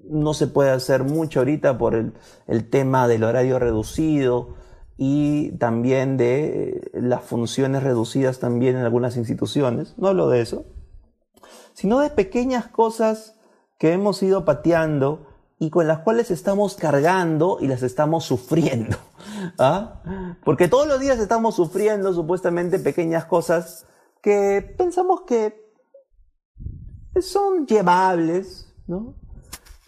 no 0.04 0.34
se 0.34 0.46
puede 0.46 0.68
hacer 0.68 1.02
mucho 1.02 1.38
ahorita 1.40 1.78
por 1.78 1.94
el, 1.94 2.12
el 2.48 2.68
tema 2.68 3.08
del 3.08 3.24
horario 3.24 3.58
reducido 3.58 4.56
y 4.98 5.52
también 5.52 6.18
de 6.18 6.90
las 6.92 7.22
funciones 7.22 7.82
reducidas 7.82 8.40
también 8.40 8.76
en 8.76 8.82
algunas 8.82 9.16
instituciones. 9.16 9.94
No 9.96 10.08
hablo 10.08 10.28
de 10.28 10.42
eso, 10.42 10.66
sino 11.80 12.00
de 12.00 12.10
pequeñas 12.10 12.66
cosas 12.68 13.36
que 13.78 13.94
hemos 13.94 14.22
ido 14.22 14.44
pateando 14.44 15.26
y 15.58 15.70
con 15.70 15.88
las 15.88 16.00
cuales 16.00 16.30
estamos 16.30 16.74
cargando 16.74 17.56
y 17.58 17.68
las 17.68 17.82
estamos 17.82 18.26
sufriendo. 18.26 18.98
¿ah? 19.58 20.02
Porque 20.44 20.68
todos 20.68 20.86
los 20.86 21.00
días 21.00 21.18
estamos 21.18 21.54
sufriendo 21.54 22.12
supuestamente 22.12 22.78
pequeñas 22.80 23.24
cosas 23.24 23.86
que 24.20 24.60
pensamos 24.76 25.22
que 25.22 25.72
son 27.22 27.66
llevables, 27.66 28.74
¿no? 28.86 29.14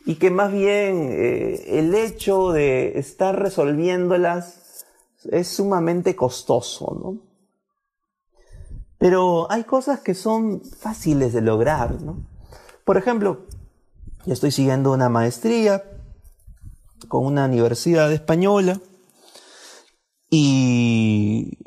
Y 0.07 0.15
que 0.15 0.31
más 0.31 0.51
bien 0.51 1.11
eh, 1.13 1.79
el 1.79 1.95
hecho 1.95 2.53
de 2.53 2.99
estar 2.99 3.39
resolviéndolas 3.39 4.87
es 5.31 5.47
sumamente 5.47 6.17
costoso, 6.17 6.99
¿no? 6.99 7.32
Pero 9.03 9.51
hay 9.51 9.65
cosas 9.65 9.99
que 9.99 10.15
son 10.15 10.61
fáciles 10.63 11.33
de 11.33 11.41
lograr, 11.41 12.01
¿no? 12.03 12.25
Por 12.85 12.97
ejemplo, 12.97 13.47
ya 14.27 14.33
estoy 14.33 14.53
siguiendo 14.53 14.93
una 14.93 15.09
maestría 15.09 15.83
con 17.09 17.27
una 17.27 17.47
universidad 17.47 18.13
española 18.13 18.81
y 20.31 21.59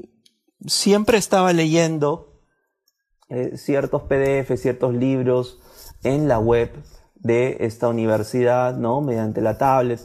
siempre 0.65 1.17
estaba 1.17 1.51
leyendo 1.51 2.39
eh, 3.27 3.57
ciertos 3.57 4.03
PDF, 4.03 4.57
ciertos 4.57 4.93
libros 4.93 5.59
en 6.03 6.29
la 6.29 6.39
web 6.39 6.71
de 7.15 7.57
esta 7.59 7.89
universidad, 7.89 8.77
¿no? 8.77 9.01
Mediante 9.01 9.41
la 9.41 9.57
tablet. 9.57 9.99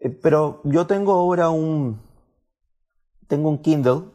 Eh, 0.00 0.10
pero 0.10 0.62
yo 0.64 0.88
tengo 0.88 1.12
ahora 1.12 1.50
un, 1.50 2.02
tengo 3.28 3.50
un 3.50 3.62
Kindle, 3.62 4.06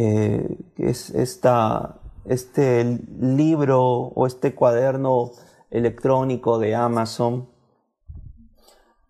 eh, 0.00 0.56
es 0.76 1.10
esta, 1.10 1.96
este 2.24 3.00
libro 3.20 3.82
o 3.82 4.28
este 4.28 4.54
cuaderno 4.54 5.32
electrónico 5.70 6.60
de 6.60 6.76
Amazon. 6.76 7.48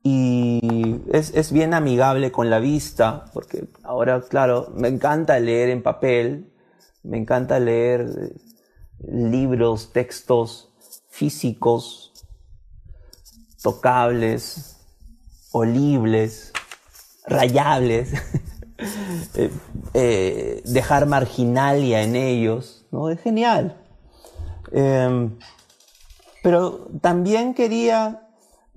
Y 0.02 1.02
es, 1.12 1.34
es, 1.34 1.52
bien 1.52 1.74
amigable 1.74 2.32
con 2.32 2.48
la 2.48 2.58
vista, 2.58 3.26
porque 3.34 3.68
ahora, 3.82 4.22
claro, 4.22 4.72
me 4.74 4.88
encanta 4.88 5.38
leer 5.38 5.68
en 5.68 5.82
papel, 5.82 6.50
me 7.02 7.18
encanta 7.18 7.60
leer 7.60 8.08
eh, 8.08 8.36
libros, 9.12 9.92
textos 9.92 10.72
físicos, 11.10 12.14
tocables, 13.62 14.78
olibles, 15.52 16.52
rayables, 17.26 18.12
eh, 19.34 19.50
eh, 19.94 20.62
dejar 20.64 21.06
marginalia 21.06 22.02
en 22.02 22.14
ellos, 22.14 22.86
¿no? 22.92 23.10
Es 23.10 23.20
genial. 23.20 23.84
Em, 24.70 25.36
pero 26.42 26.88
también 27.00 27.54
quería 27.54 28.28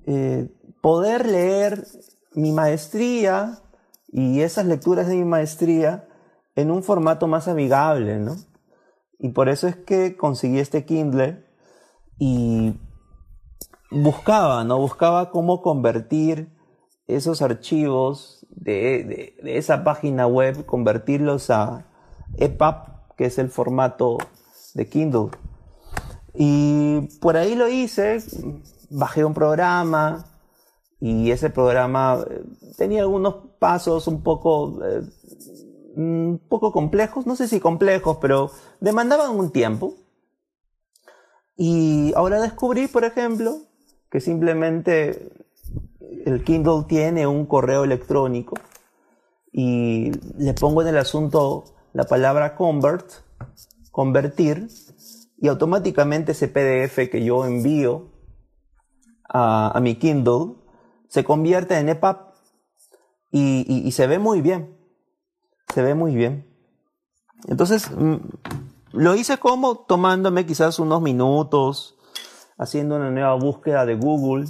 eh, 0.08 0.50
poder 0.82 1.28
leer 1.28 1.86
mi 2.34 2.52
maestría 2.52 3.60
y 4.08 4.42
esas 4.42 4.66
lecturas 4.66 5.08
de 5.08 5.16
mi 5.16 5.26
maestría 5.26 6.08
en 6.56 6.72
un 6.72 6.84
formato 6.84 7.28
más 7.28 7.48
amigable, 7.48 8.18
¿no? 8.20 8.36
Y 9.20 9.30
por 9.30 9.50
eso 9.50 9.68
es 9.68 9.76
que 9.76 10.18
conseguí 10.18 10.60
este 10.60 10.84
Kindle 10.84 11.46
y 12.18 12.74
buscaba, 13.92 14.64
¿no? 14.64 14.80
Buscaba 14.80 15.30
cómo 15.30 15.62
convertir 15.62 16.52
esos 17.08 17.42
archivos 17.42 18.40
de, 18.56 19.36
esa 19.44 19.84
página 19.84 20.28
web, 20.28 20.66
convertirlos 20.66 21.50
a 21.50 21.86
EPUB, 22.38 22.76
que 23.18 23.26
es 23.26 23.38
el 23.38 23.50
formato 23.50 24.18
de 24.74 24.88
Kindle. 24.88 25.30
Y 26.34 27.02
por 27.20 27.38
ahí 27.38 27.56
lo 27.56 27.68
hice, 27.68 28.20
bajé 28.90 29.26
un 29.26 29.34
programa 29.34 30.26
y 31.00 31.32
ese 31.32 31.50
programa 31.50 32.24
eh, 32.30 32.44
tenía 32.78 33.02
algunos 33.02 33.36
pasos 33.60 34.08
un 34.08 34.22
poco, 34.22 34.80
eh, 34.86 35.02
un 35.96 36.42
poco 36.48 36.72
complejos, 36.72 37.26
no 37.26 37.36
sé 37.36 37.48
si 37.48 37.60
complejos, 37.60 38.18
pero 38.22 38.52
demandaban 38.80 39.32
un 39.32 39.52
tiempo. 39.52 39.96
Y 41.58 42.14
ahora 42.16 42.40
descubrí, 42.42 42.88
por 42.88 43.04
ejemplo, 43.04 43.58
que 44.10 44.20
simplemente 44.20 45.32
el 46.26 46.43
Kindle 46.43 46.84
tiene 46.88 47.26
un 47.28 47.45
correo 47.45 47.84
electrónico 47.84 48.56
y 49.52 50.12
le 50.38 50.54
pongo 50.54 50.82
en 50.82 50.89
el 50.89 50.97
asunto 50.97 51.65
la 51.93 52.06
palabra 52.06 52.56
convert, 52.56 53.06
convertir, 53.91 54.69
y 55.38 55.47
automáticamente 55.47 56.34
ese 56.34 56.47
PDF 56.47 57.10
que 57.10 57.24
yo 57.24 57.45
envío 57.45 58.12
a, 59.28 59.80
mi 59.82 59.95
Kindle 59.95 60.56
se 61.08 61.24
convierte 61.24 61.78
en 61.78 61.89
EPUB 61.89 62.17
y, 63.32 63.91
se 63.91 64.06
ve 64.06 64.19
muy 64.19 64.41
bien. 64.41 64.78
Se 65.74 65.82
ve 65.82 65.95
muy 65.95 66.13
bien. 66.13 66.47
Entonces, 67.47 67.89
mm, 67.89 68.17
lo 68.91 69.15
hice 69.15 69.38
como 69.38 69.78
tomándome 69.78 70.45
quizás 70.45 70.78
unos 70.78 71.02
minutos, 71.02 71.97
haciendo 72.58 72.97
una 72.97 73.10
nueva 73.10 73.34
búsqueda 73.36 73.86
de 73.86 73.95
Google 73.95 74.45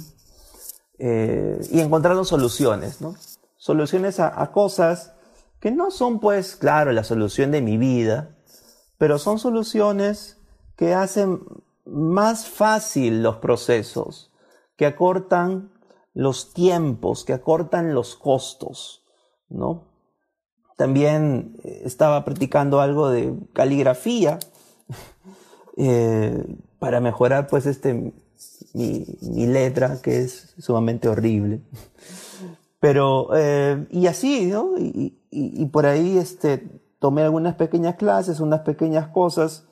eh, 1.04 1.58
y 1.72 1.80
encontrando 1.80 2.24
soluciones, 2.24 3.00
¿no? 3.00 3.16
Soluciones 3.56 4.20
a, 4.20 4.40
a, 4.40 4.52
cosas 4.52 5.14
que 5.58 5.72
no 5.72 5.90
son, 5.90 6.20
pues, 6.20 6.54
claro, 6.54 6.92
la 6.92 7.02
solución 7.02 7.50
de 7.50 7.60
mi 7.60 7.76
vida, 7.76 8.36
pero 8.98 9.18
son 9.18 9.40
soluciones 9.40 10.38
que 10.76 10.94
hacen 10.94 11.40
más 11.84 12.46
fácil 12.46 13.20
los 13.20 13.38
procesos, 13.38 14.32
que 14.76 14.86
acortan 14.86 15.72
los 16.14 16.54
tiempos, 16.54 17.24
que 17.24 17.32
acortan 17.32 17.94
los 17.94 18.14
costos, 18.14 19.04
¿no? 19.48 19.88
También 20.76 21.56
eh, 21.64 21.82
estaba 21.84 22.24
practicando 22.24 22.80
algo 22.80 23.10
de 23.10 23.34
caligrafía 23.52 24.38
eh, 25.76 26.44
para 26.78 27.00
mejorar 27.00 27.48
pues 27.48 27.66
este 27.66 28.12
mi, 28.74 29.04
letra 29.46 30.00
que 30.02 30.22
es 30.22 30.54
sumamente 30.58 31.08
horrible. 31.08 31.62
Pero, 32.80 33.28
eh, 33.34 33.86
y 33.90 34.06
así, 34.06 34.46
¿no? 34.46 34.74
Y, 34.78 35.66
por 35.72 35.86
ahí 35.86 36.18
este, 36.18 36.68
tomé 36.98 37.22
algunas 37.22 37.54
pequeñas 37.54 37.96
clases, 37.96 38.40
unas 38.40 38.60
pequeñas 38.60 39.08
cosas 39.08 39.64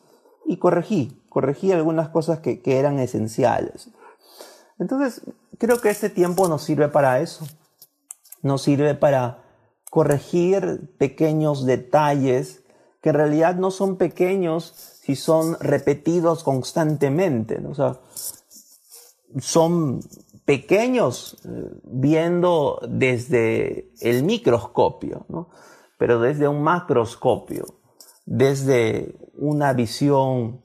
y 0.46 0.56
corregí, 0.56 1.22
corregí 1.28 1.72
algunas 1.72 2.08
cosas 2.08 2.38
que, 2.40 2.60
eran 2.64 2.98
esenciales. 2.98 3.90
Entonces, 4.78 5.22
creo 5.58 5.80
que 5.80 5.90
este 5.90 6.08
tiempo 6.08 6.48
nos 6.48 6.62
sirve 6.62 6.88
para 6.88 7.20
eso. 7.20 7.46
Nos 8.42 8.62
sirve 8.62 8.94
para 8.94 9.42
corregir 9.90 10.94
pequeños 10.98 11.66
detalles 11.66 12.62
que 13.02 13.10
en 13.10 13.16
realidad 13.16 13.56
no 13.56 13.70
son 13.70 13.96
pequeños 13.96 14.72
si 15.02 15.16
son 15.16 15.56
repetidos 15.60 16.44
constantemente. 16.44 17.60
O 17.66 17.74
sea, 17.74 17.98
son 19.38 20.00
pequeños 20.44 21.36
viendo 21.84 22.80
desde 22.88 23.92
el 24.00 24.24
microscopio, 24.24 25.26
pero 25.98 26.20
desde 26.20 26.48
un 26.48 26.62
macroscopio, 26.62 27.66
desde 28.26 29.14
una 29.34 29.72
visión 29.72 30.64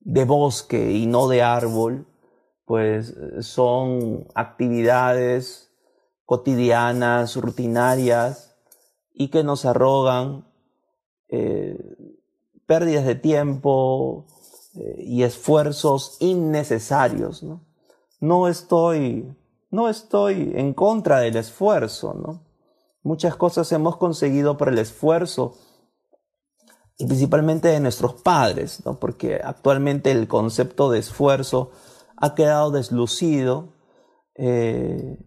de 0.00 0.24
bosque 0.24 0.92
y 0.92 1.06
no 1.06 1.28
de 1.28 1.42
árbol, 1.42 2.06
pues 2.64 3.14
son 3.40 4.26
actividades 4.34 5.70
cotidianas, 6.24 7.36
rutinarias 7.36 8.56
y 9.12 9.28
que 9.28 9.44
nos 9.44 9.64
arrogan 9.64 10.46
eh, 11.28 11.78
pérdidas 12.66 13.04
de 13.04 13.14
tiempo 13.14 14.26
eh, 14.74 14.96
y 14.98 15.22
esfuerzos 15.22 16.16
innecesarios. 16.20 17.42
¿no? 17.42 17.63
No 18.24 18.48
estoy, 18.48 19.36
no 19.70 19.88
estoy 19.88 20.52
en 20.54 20.72
contra 20.72 21.20
del 21.20 21.36
esfuerzo, 21.36 22.14
¿no? 22.14 22.42
Muchas 23.02 23.36
cosas 23.36 23.70
hemos 23.72 23.98
conseguido 23.98 24.56
por 24.56 24.70
el 24.70 24.78
esfuerzo 24.78 25.58
y 26.96 27.06
principalmente 27.06 27.68
de 27.68 27.80
nuestros 27.80 28.14
padres, 28.14 28.84
¿no? 28.86 28.98
porque 28.98 29.40
actualmente 29.44 30.10
el 30.10 30.26
concepto 30.26 30.90
de 30.90 31.00
esfuerzo 31.00 31.70
ha 32.16 32.34
quedado 32.34 32.70
deslucido 32.70 33.74
eh, 34.36 35.18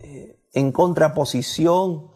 eh, 0.00 0.42
en 0.52 0.72
contraposición 0.72 2.10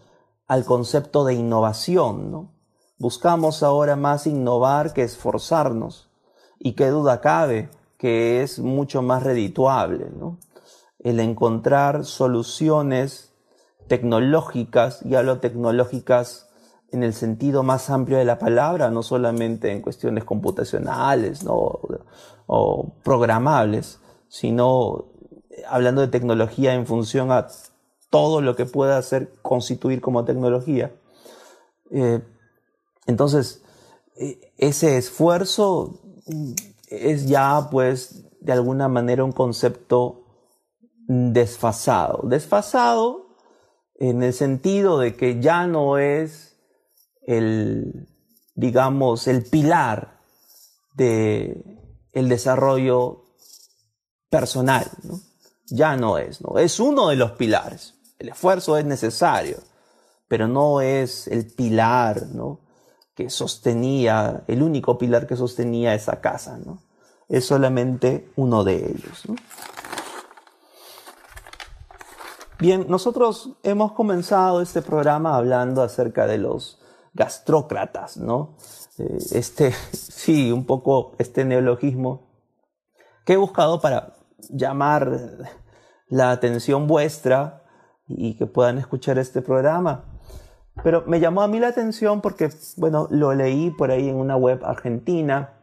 al 0.46 0.66
concepto 0.66 1.24
de 1.24 1.32
innovación. 1.32 2.30
¿no? 2.30 2.54
Buscamos 2.98 3.62
ahora 3.62 3.96
más 3.96 4.26
innovar 4.26 4.92
que 4.92 5.02
esforzarnos 5.02 6.10
y 6.58 6.74
qué 6.74 6.88
duda 6.88 7.22
cabe 7.22 7.70
que 8.04 8.42
es 8.42 8.58
mucho 8.58 9.00
más 9.00 9.22
redituable. 9.22 10.10
¿no? 10.14 10.38
El 10.98 11.20
encontrar 11.20 12.04
soluciones 12.04 13.32
tecnológicas, 13.88 15.00
ya 15.04 15.22
lo 15.22 15.40
tecnológicas 15.40 16.50
en 16.92 17.02
el 17.02 17.14
sentido 17.14 17.62
más 17.62 17.88
amplio 17.88 18.18
de 18.18 18.26
la 18.26 18.38
palabra, 18.38 18.90
no 18.90 19.02
solamente 19.02 19.72
en 19.72 19.80
cuestiones 19.80 20.24
computacionales 20.24 21.46
o 21.48 22.92
programables, 23.02 24.00
sino 24.28 25.06
hablando 25.66 26.02
de 26.02 26.08
tecnología 26.08 26.74
en 26.74 26.86
función 26.86 27.32
a 27.32 27.46
todo 28.10 28.42
lo 28.42 28.54
que 28.54 28.66
pueda 28.66 29.00
ser 29.00 29.32
constituir 29.40 30.02
como 30.02 30.26
tecnología. 30.26 30.92
Eh, 31.90 32.20
entonces, 33.06 33.62
e, 34.14 34.52
ese 34.58 34.98
esfuerzo 34.98 36.00
es 37.00 37.26
ya, 37.26 37.68
pues, 37.70 38.24
de 38.40 38.52
alguna 38.52 38.88
manera 38.88 39.24
un 39.24 39.32
concepto 39.32 40.24
desfasado. 41.06 42.22
Desfasado 42.28 43.36
en 43.96 44.22
el 44.22 44.32
sentido 44.32 44.98
de 44.98 45.16
que 45.16 45.40
ya 45.40 45.66
no 45.66 45.98
es 45.98 46.56
el, 47.26 48.08
digamos, 48.54 49.26
el 49.28 49.44
pilar 49.44 50.20
de 50.94 51.74
el 52.12 52.28
desarrollo 52.28 53.24
personal, 54.30 54.88
Ya 55.66 55.96
no 55.96 56.18
es, 56.18 56.40
¿no? 56.40 56.58
Es 56.58 56.78
uno 56.78 57.08
de 57.08 57.16
los 57.16 57.32
pilares. 57.32 57.94
El 58.18 58.28
esfuerzo 58.28 58.76
es 58.76 58.84
necesario, 58.84 59.58
pero 60.28 60.46
no 60.46 60.80
es 60.80 61.26
el 61.28 61.46
pilar, 61.46 62.26
¿no? 62.32 62.60
Que 63.14 63.30
sostenía, 63.30 64.44
el 64.46 64.62
único 64.62 64.98
pilar 64.98 65.26
que 65.26 65.36
sostenía 65.36 65.94
esa 65.94 66.20
casa, 66.20 66.58
¿no? 66.58 66.82
Es 67.28 67.46
solamente 67.46 68.30
uno 68.36 68.64
de 68.64 68.76
ellos, 68.76 69.24
Bien, 72.60 72.86
nosotros 72.88 73.58
hemos 73.64 73.92
comenzado 73.92 74.62
este 74.62 74.80
programa 74.80 75.36
hablando 75.36 75.82
acerca 75.82 76.26
de 76.26 76.38
los 76.38 76.80
gastrócratas, 77.12 78.16
¿no? 78.16 78.56
Eh, 78.98 79.18
este, 79.32 79.72
sí, 79.92 80.52
un 80.52 80.64
poco 80.64 81.12
este 81.18 81.44
neologismo 81.44 82.30
que 83.24 83.34
he 83.34 83.36
buscado 83.36 83.80
para 83.80 84.14
llamar 84.50 85.48
la 86.08 86.30
atención 86.30 86.86
vuestra 86.86 87.64
y 88.06 88.36
que 88.36 88.46
puedan 88.46 88.78
escuchar 88.78 89.18
este 89.18 89.42
programa. 89.42 90.04
Pero 90.82 91.04
me 91.06 91.20
llamó 91.20 91.42
a 91.42 91.48
mí 91.48 91.58
la 91.60 91.68
atención 91.68 92.20
porque, 92.20 92.50
bueno, 92.76 93.08
lo 93.10 93.34
leí 93.34 93.70
por 93.70 93.90
ahí 93.90 94.08
en 94.08 94.16
una 94.16 94.36
web 94.36 94.64
argentina 94.64 95.53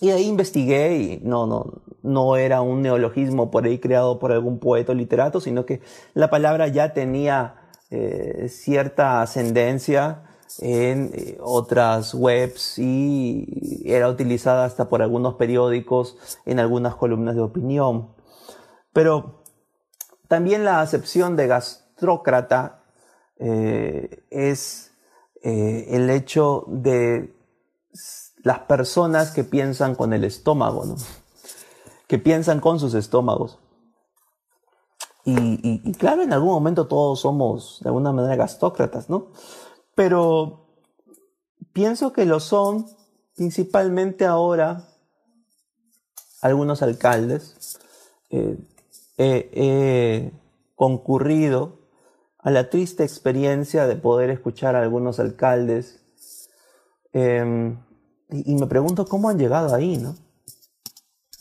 y 0.00 0.10
ahí 0.10 0.26
investigué 0.26 0.96
y 0.96 1.20
no, 1.22 1.46
no, 1.46 1.82
no 2.02 2.36
era 2.36 2.62
un 2.62 2.82
neologismo 2.82 3.50
por 3.50 3.64
ahí 3.64 3.78
creado 3.78 4.18
por 4.18 4.32
algún 4.32 4.58
poeta 4.58 4.92
o 4.92 4.94
literato, 4.94 5.40
sino 5.40 5.66
que 5.66 5.82
la 6.14 6.30
palabra 6.30 6.68
ya 6.68 6.94
tenía 6.94 7.56
eh, 7.90 8.48
cierta 8.48 9.20
ascendencia 9.20 10.22
en 10.58 11.10
eh, 11.12 11.38
otras 11.40 12.14
webs 12.14 12.78
y 12.78 13.82
era 13.84 14.08
utilizada 14.08 14.64
hasta 14.64 14.88
por 14.88 15.02
algunos 15.02 15.34
periódicos 15.34 16.16
en 16.46 16.60
algunas 16.60 16.94
columnas 16.94 17.34
de 17.34 17.42
opinión. 17.42 18.14
Pero 18.92 19.42
también 20.28 20.64
la 20.64 20.80
acepción 20.80 21.36
de 21.36 21.46
gastrócrata 21.46 22.84
eh, 23.38 24.24
es 24.30 24.86
el 25.42 26.10
hecho 26.10 26.64
de 26.68 27.34
las 28.42 28.60
personas 28.60 29.30
que 29.30 29.44
piensan 29.44 29.94
con 29.94 30.12
el 30.12 30.24
estómago, 30.24 30.96
que 32.06 32.18
piensan 32.18 32.60
con 32.60 32.80
sus 32.80 32.94
estómagos. 32.94 33.58
Y, 35.24 35.92
claro, 35.92 36.22
en 36.22 36.32
algún 36.32 36.50
momento 36.50 36.86
todos 36.86 37.20
somos 37.20 37.78
de 37.82 37.90
alguna 37.90 38.12
manera 38.12 38.36
gastócratas, 38.36 39.10
¿no? 39.10 39.28
pero 39.94 40.66
pienso 41.74 42.12
que 42.14 42.24
lo 42.24 42.40
son 42.40 42.86
principalmente 43.36 44.24
ahora 44.24 44.88
algunos 46.40 46.80
alcaldes. 46.80 47.78
Eh, 48.30 48.56
he 49.18 50.32
concurrido 50.74 51.80
a 52.38 52.50
la 52.50 52.70
triste 52.70 53.02
experiencia 53.04 53.86
de 53.86 53.96
poder 53.96 54.30
escuchar 54.30 54.74
a 54.74 54.80
algunos 54.80 55.20
alcaldes 55.20 56.00
em, 57.12 57.78
y, 58.32 58.54
me 58.54 58.66
pregunto 58.66 59.06
cómo 59.06 59.28
han 59.28 59.38
llegado 59.38 59.74
ahí, 59.74 59.96
¿no? 59.96 60.16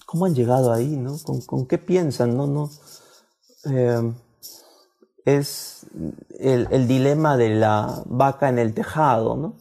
¿Cómo 0.06 0.26
han 0.26 0.34
llegado 0.34 0.74
ahí, 0.74 0.96
no? 0.96 1.18
¿Con, 1.46 1.66
qué 1.68 1.78
piensan, 1.78 2.36
no? 2.36 2.48
no 2.48 2.70
em, 3.66 4.16
es 5.26 5.86
el, 6.40 6.88
dilema 6.88 7.38
de 7.38 7.50
la 7.50 8.04
vaca 8.06 8.50
en 8.50 8.60
el 8.60 8.74
tejado, 8.74 9.36
¿no? 9.36 9.56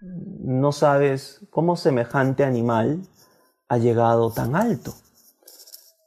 No 0.00 0.72
sabes 0.72 1.40
cómo 1.50 1.76
semejante 1.76 2.44
animal 2.44 3.06
ha 3.68 3.78
llegado 3.78 4.30
tan 4.30 4.54
alto. 4.54 4.94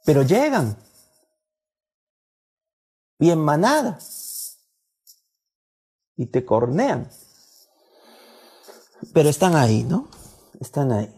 Pero 0.04 0.22
llegan. 0.22 0.76
Y 3.18 3.30
en 3.30 3.38
manada. 3.38 3.98
Y 6.16 6.26
te 6.26 6.44
cornean. 6.44 7.10
Pero 9.12 9.28
están 9.28 9.56
ahí, 9.56 9.84
¿no? 9.84 10.08
Están 10.60 10.92
ahí. 10.92 11.14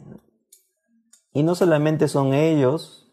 Y 1.33 1.43
no 1.43 1.55
solamente 1.55 2.09
son 2.09 2.35
ellos, 2.35 3.12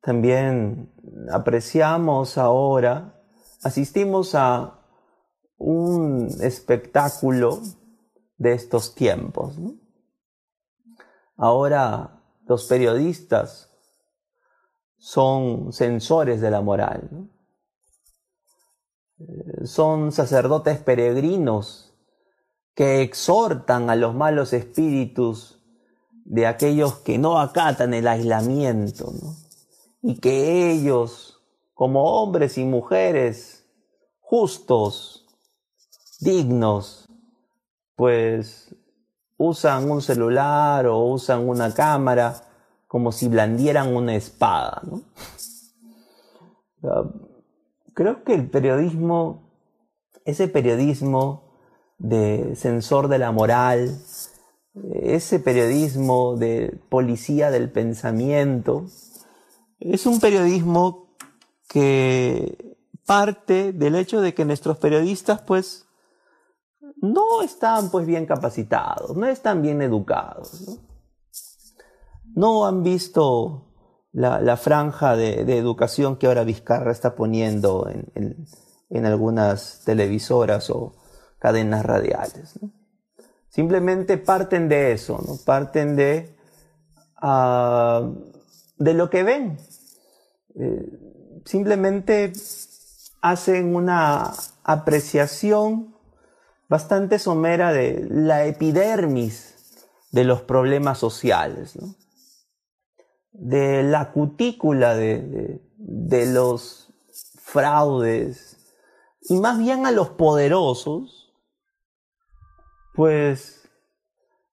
también 0.00 0.92
apreciamos 1.32 2.38
ahora, 2.38 3.22
asistimos 3.62 4.34
a 4.34 4.80
un 5.58 6.28
espectáculo 6.40 7.60
de 8.38 8.52
estos 8.52 8.94
tiempos. 8.94 9.56
Ahora 11.36 12.22
los 12.46 12.66
periodistas 12.66 13.70
son 14.96 15.72
censores 15.72 16.40
de 16.40 16.50
la 16.50 16.60
moral, 16.62 17.30
eh, 19.18 19.66
son 19.66 20.12
sacerdotes 20.12 20.78
peregrinos 20.78 21.95
que 22.76 23.02
exhortan 23.02 23.90
a 23.90 23.96
los 23.96 24.14
malos 24.14 24.52
espíritus 24.52 25.58
de 26.24 26.46
aquellos 26.46 26.98
que 26.98 27.18
no 27.18 27.40
acatan 27.40 27.94
el 27.94 28.06
aislamiento. 28.06 29.12
¿no? 29.20 29.46
y 30.08 30.20
que 30.20 30.70
ellos, 30.70 31.42
como 31.74 32.04
hombres 32.04 32.58
y 32.58 32.64
mujeres 32.64 33.66
justos, 34.20 35.26
dignos, 36.20 37.08
pues 37.96 38.72
usan 39.36 39.90
un 39.90 40.00
celular 40.00 40.86
o 40.86 41.00
usan 41.06 41.48
una 41.48 41.74
cámara 41.74 42.40
como 42.86 43.10
si 43.10 43.26
blandieran 43.26 43.96
una 43.96 44.14
espada. 44.14 44.80
Creo 47.94 48.22
que 48.22 48.34
el 48.34 48.48
periodismo, 48.48 49.50
ese 50.24 50.46
periodismo 50.46 51.45
de 51.98 52.54
censor 52.56 53.08
de 53.08 53.18
la 53.18 53.32
moral, 53.32 53.98
ese 54.94 55.38
periodismo 55.38 56.36
de 56.36 56.78
policía 56.88 57.50
del 57.50 57.70
pensamiento, 57.70 58.86
es 59.78 60.06
un 60.06 60.20
periodismo 60.20 61.16
que 61.68 62.76
parte 63.06 63.72
del 63.72 63.94
hecho 63.94 64.20
de 64.20 64.34
que 64.34 64.44
nuestros 64.44 64.78
periodistas 64.78 65.40
pues 65.42 65.86
no 66.96 67.42
están 67.42 67.90
pues 67.90 68.06
bien 68.06 68.26
capacitados, 68.26 69.16
no 69.16 69.26
están 69.26 69.62
bien 69.62 69.82
educados, 69.82 70.80
no, 72.36 72.66
han 72.66 72.82
visto 72.82 73.66
la, 74.12 74.56
franja 74.58 75.16
de, 75.16 75.40
educación 75.56 76.16
que 76.16 76.26
ahora 76.26 76.44
Vizcarra 76.44 76.92
está 76.92 77.14
poniendo 77.14 77.88
en, 77.88 79.06
algunas 79.06 79.82
televisoras 79.84 80.68
o 80.68 80.92
cadenas 81.38 81.84
radiales. 81.84 82.58
Simplemente 83.48 84.18
parten 84.18 84.68
de 84.68 84.92
eso, 84.92 85.22
¿no? 85.26 85.36
parten 85.44 85.96
de 85.96 86.36
uh, 87.22 88.36
de 88.78 88.94
lo 88.94 89.10
que 89.10 89.22
ven. 89.22 89.58
Eh, 90.54 91.42
simplemente 91.44 92.32
hacen 93.20 93.74
una 93.74 94.32
apreciación 94.64 95.94
bastante 96.68 97.18
somera 97.18 97.72
de 97.72 98.06
la 98.10 98.46
epidermis 98.46 99.54
de 100.10 100.24
los 100.24 100.42
problemas 100.42 100.98
sociales, 100.98 101.78
de 103.32 103.82
la 103.82 104.12
cutícula 104.12 104.96
de, 104.96 105.60
los 106.32 106.92
fraudes, 107.38 108.56
y 109.28 109.38
más 109.38 109.58
bien 109.58 109.86
a 109.86 109.90
los 109.90 110.10
poderosos, 110.10 111.25
pues 112.96 113.68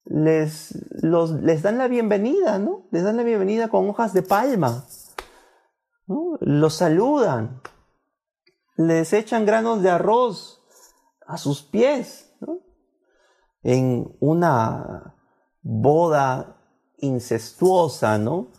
les, 0.03 0.77
les 1.01 1.61
dan 1.61 1.77
la 1.77 1.87
bienvenida, 1.87 2.59
¿no? 2.59 2.87
Les 2.91 3.03
dan 3.03 3.15
la 3.15 3.23
bienvenida 3.23 3.69
con 3.69 3.89
hojas 3.89 4.13
de 4.13 4.21
palma, 4.21 4.85
Los 6.05 6.75
saludan, 6.75 7.61
les 8.75 9.13
echan 9.13 9.45
granos 9.45 9.81
de 9.81 9.89
arroz 9.89 10.61
a 11.25 11.37
sus 11.37 11.63
pies, 11.63 12.29
En 13.65 14.13
una 14.19 15.15
boda 15.61 16.57
incestuosa, 16.97 18.17
¿no? 18.17 18.49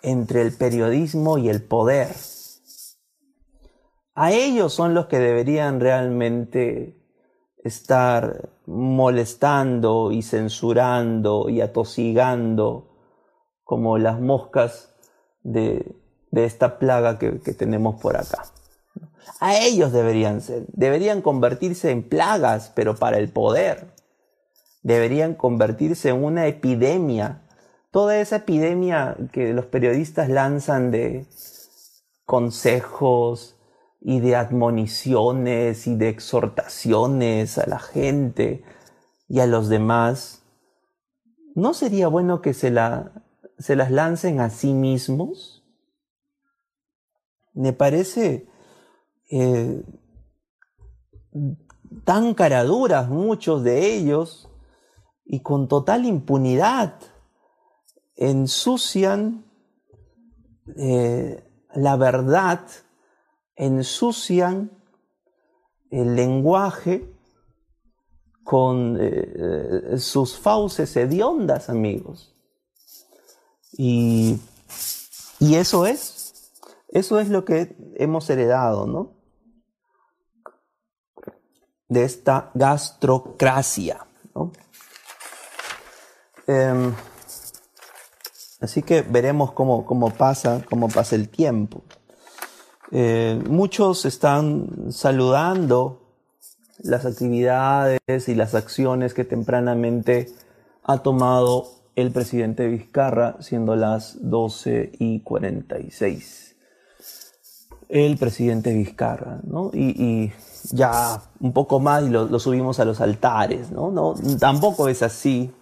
Entre 0.00 0.40
el 0.40 0.56
periodismo 0.56 1.36
y 1.36 1.50
el 1.50 1.62
poder. 1.62 2.16
A 4.14 4.32
ellos 4.32 4.72
son 4.72 4.94
los 4.94 5.04
que 5.06 5.18
deberían 5.18 5.80
realmente 5.80 6.97
estar 7.64 8.48
molestando 8.66 10.12
y 10.12 10.22
censurando 10.22 11.48
y 11.48 11.60
atosigando 11.60 12.88
como 13.64 13.98
las 13.98 14.20
moscas 14.20 14.94
de, 15.42 15.94
esta 16.32 16.78
plaga 16.78 17.18
que 17.18 17.52
tenemos 17.54 18.00
por 18.00 18.16
acá. 18.16 18.42
A 19.40 19.56
ellos 19.56 19.92
deberían 19.92 20.40
ser, 20.40 20.64
deberían 20.68 21.22
convertirse 21.22 21.90
en 21.90 22.02
plagas, 22.02 22.72
pero 22.74 22.96
para 22.96 23.18
el 23.18 23.30
poder. 23.30 23.94
Deberían 24.82 25.34
convertirse 25.34 26.10
en 26.10 26.24
una 26.24 26.46
epidemia. 26.46 27.42
Toda 27.90 28.18
esa 28.18 28.36
epidemia 28.36 29.16
que 29.32 29.52
los 29.52 29.66
periodistas 29.66 30.28
lanzan 30.28 30.90
de 30.90 31.26
consejos 32.24 33.56
y 34.00 34.20
de 34.20 34.36
admoniciones 34.36 35.86
y 35.86 35.96
de 35.96 36.08
exhortaciones 36.08 37.58
a 37.58 37.66
la 37.66 37.78
gente 37.78 38.62
y 39.28 39.40
a 39.40 39.46
los 39.46 39.68
demás, 39.68 40.42
¿no 41.54 41.74
sería 41.74 42.08
bueno 42.08 42.40
que 42.40 42.54
se, 42.54 42.70
la, 42.70 43.24
se 43.58 43.76
las 43.76 43.90
lancen 43.90 44.40
a 44.40 44.50
sí 44.50 44.72
mismos? 44.72 45.64
Me 47.52 47.72
parece 47.72 48.48
eh, 49.30 49.82
tan 52.04 52.34
caraduras 52.34 53.08
muchos 53.08 53.64
de 53.64 53.94
ellos 53.94 54.48
y 55.24 55.40
con 55.40 55.68
total 55.68 56.06
impunidad 56.06 56.94
ensucian 58.16 59.44
eh, 60.76 61.44
la 61.74 61.96
verdad, 61.96 62.60
ensucian 63.58 64.70
el 65.90 66.16
lenguaje 66.16 67.14
con 68.42 68.96
eh, 68.98 69.98
sus 69.98 70.38
fauces 70.38 70.96
hediondas, 70.96 71.68
amigos. 71.68 72.34
Y, 73.72 74.40
y 75.38 75.56
eso 75.56 75.84
es, 75.84 76.50
eso 76.88 77.20
es 77.20 77.28
lo 77.28 77.44
que 77.44 77.76
hemos 77.96 78.30
heredado, 78.30 78.86
¿no? 78.86 79.18
de 81.88 82.04
esta 82.04 82.50
gastrocracia. 82.54 84.06
Em, 86.46 86.94
así 88.60 88.82
que 88.82 89.02
veremos 89.02 89.52
cómo, 89.52 89.84
cómo, 89.84 90.10
pasa, 90.10 90.64
cómo 90.68 90.88
pasa 90.88 91.16
el 91.16 91.28
tiempo. 91.28 91.82
Eh, 92.90 93.40
muchos 93.48 94.04
están 94.04 94.92
saludando 94.92 96.02
las 96.78 97.04
actividades 97.04 98.28
y 98.28 98.34
las 98.34 98.54
acciones 98.54 99.14
que 99.14 99.24
tempranamente 99.24 100.28
ha 100.84 100.98
tomado 100.98 101.66
el 101.96 102.12
presidente 102.12 102.66
Vizcarra, 102.68 103.36
siendo 103.40 103.76
las 103.76 104.16
12 104.20 104.92
y 104.98 105.20
46. 105.20 106.56
El 107.88 108.16
presidente 108.16 108.72
Vizcarra, 108.72 109.40
¿no? 109.44 109.70
y 109.74 110.32
ya 110.72 111.22
un 111.40 111.52
poco 111.52 111.80
más 111.80 112.04
y 112.04 112.10
lo, 112.10 112.38
subimos 112.38 112.80
a 112.80 112.84
los 112.84 113.00
altares, 113.00 113.70
¿no? 113.70 113.90
¿no? 113.90 114.14
Tampoco 114.38 114.88
es 114.88 115.02
así, 115.02 115.52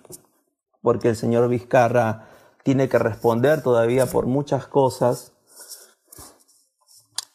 porque 0.82 1.10
el 1.10 1.16
señor 1.16 1.48
Vizcarra 1.48 2.28
tiene 2.62 2.88
que 2.88 2.98
responder 2.98 3.62
todavía 3.62 4.06
por 4.06 4.26
muchas 4.26 4.66
cosas. 4.66 5.32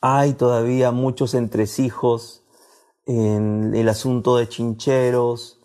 Hay 0.01 0.33
todavía 0.33 0.91
muchos 0.91 1.33
entresijos 1.33 2.43
en 3.05 3.73
el 3.75 3.87
asunto 3.87 4.35
de 4.35 4.49
chincheros 4.49 5.59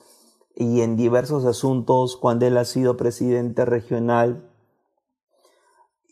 y 0.54 0.82
en 0.82 0.96
diversos 0.96 1.44
asuntos 1.44 2.16
cuando 2.16 2.46
él 2.46 2.56
ha 2.56 2.64
sido 2.64 2.96
presidente 2.96 3.64
regional 3.64 4.50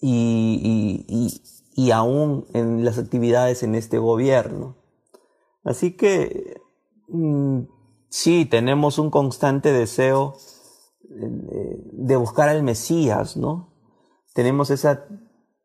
y, 0.01 1.05
y, 1.07 1.43
y 1.75 1.91
aún 1.91 2.47
en 2.53 2.85
las 2.85 2.99
actividades 2.99 3.63
en 3.63 3.75
este 3.75 3.99
gobierno. 3.99 4.77
Así 5.65 5.97
que 5.97 6.61
mm, 7.09 7.61
sí, 8.09 8.47
tenemos 8.47 8.99
un 8.99 9.11
constante 9.11 9.73
deseo 9.73 10.37
de 11.09 12.17
buscar 12.17 12.49
al 12.49 12.63
Mesías, 12.63 13.37
¿no? 13.37 13.73
Tenemos 14.33 14.71
esa 14.71 15.07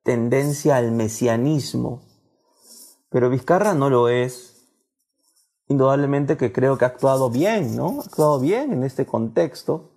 tendencia 0.04 0.78
al 0.78 0.92
mesianismo, 0.92 2.02
pero 3.10 3.30
Vizcarra 3.30 3.74
no 3.74 3.90
lo 3.90 4.08
es. 4.10 4.56
Indudablemente 5.68 6.38
que 6.38 6.52
creo 6.52 6.78
que 6.78 6.86
ha 6.86 6.90
actuado 6.90 7.30
bien, 7.30 7.76
¿no? 7.76 8.00
Ha 8.00 8.06
actuado 8.06 8.40
bien 8.40 8.74
en 8.74 8.84
este 8.84 9.06
contexto, 9.06 9.92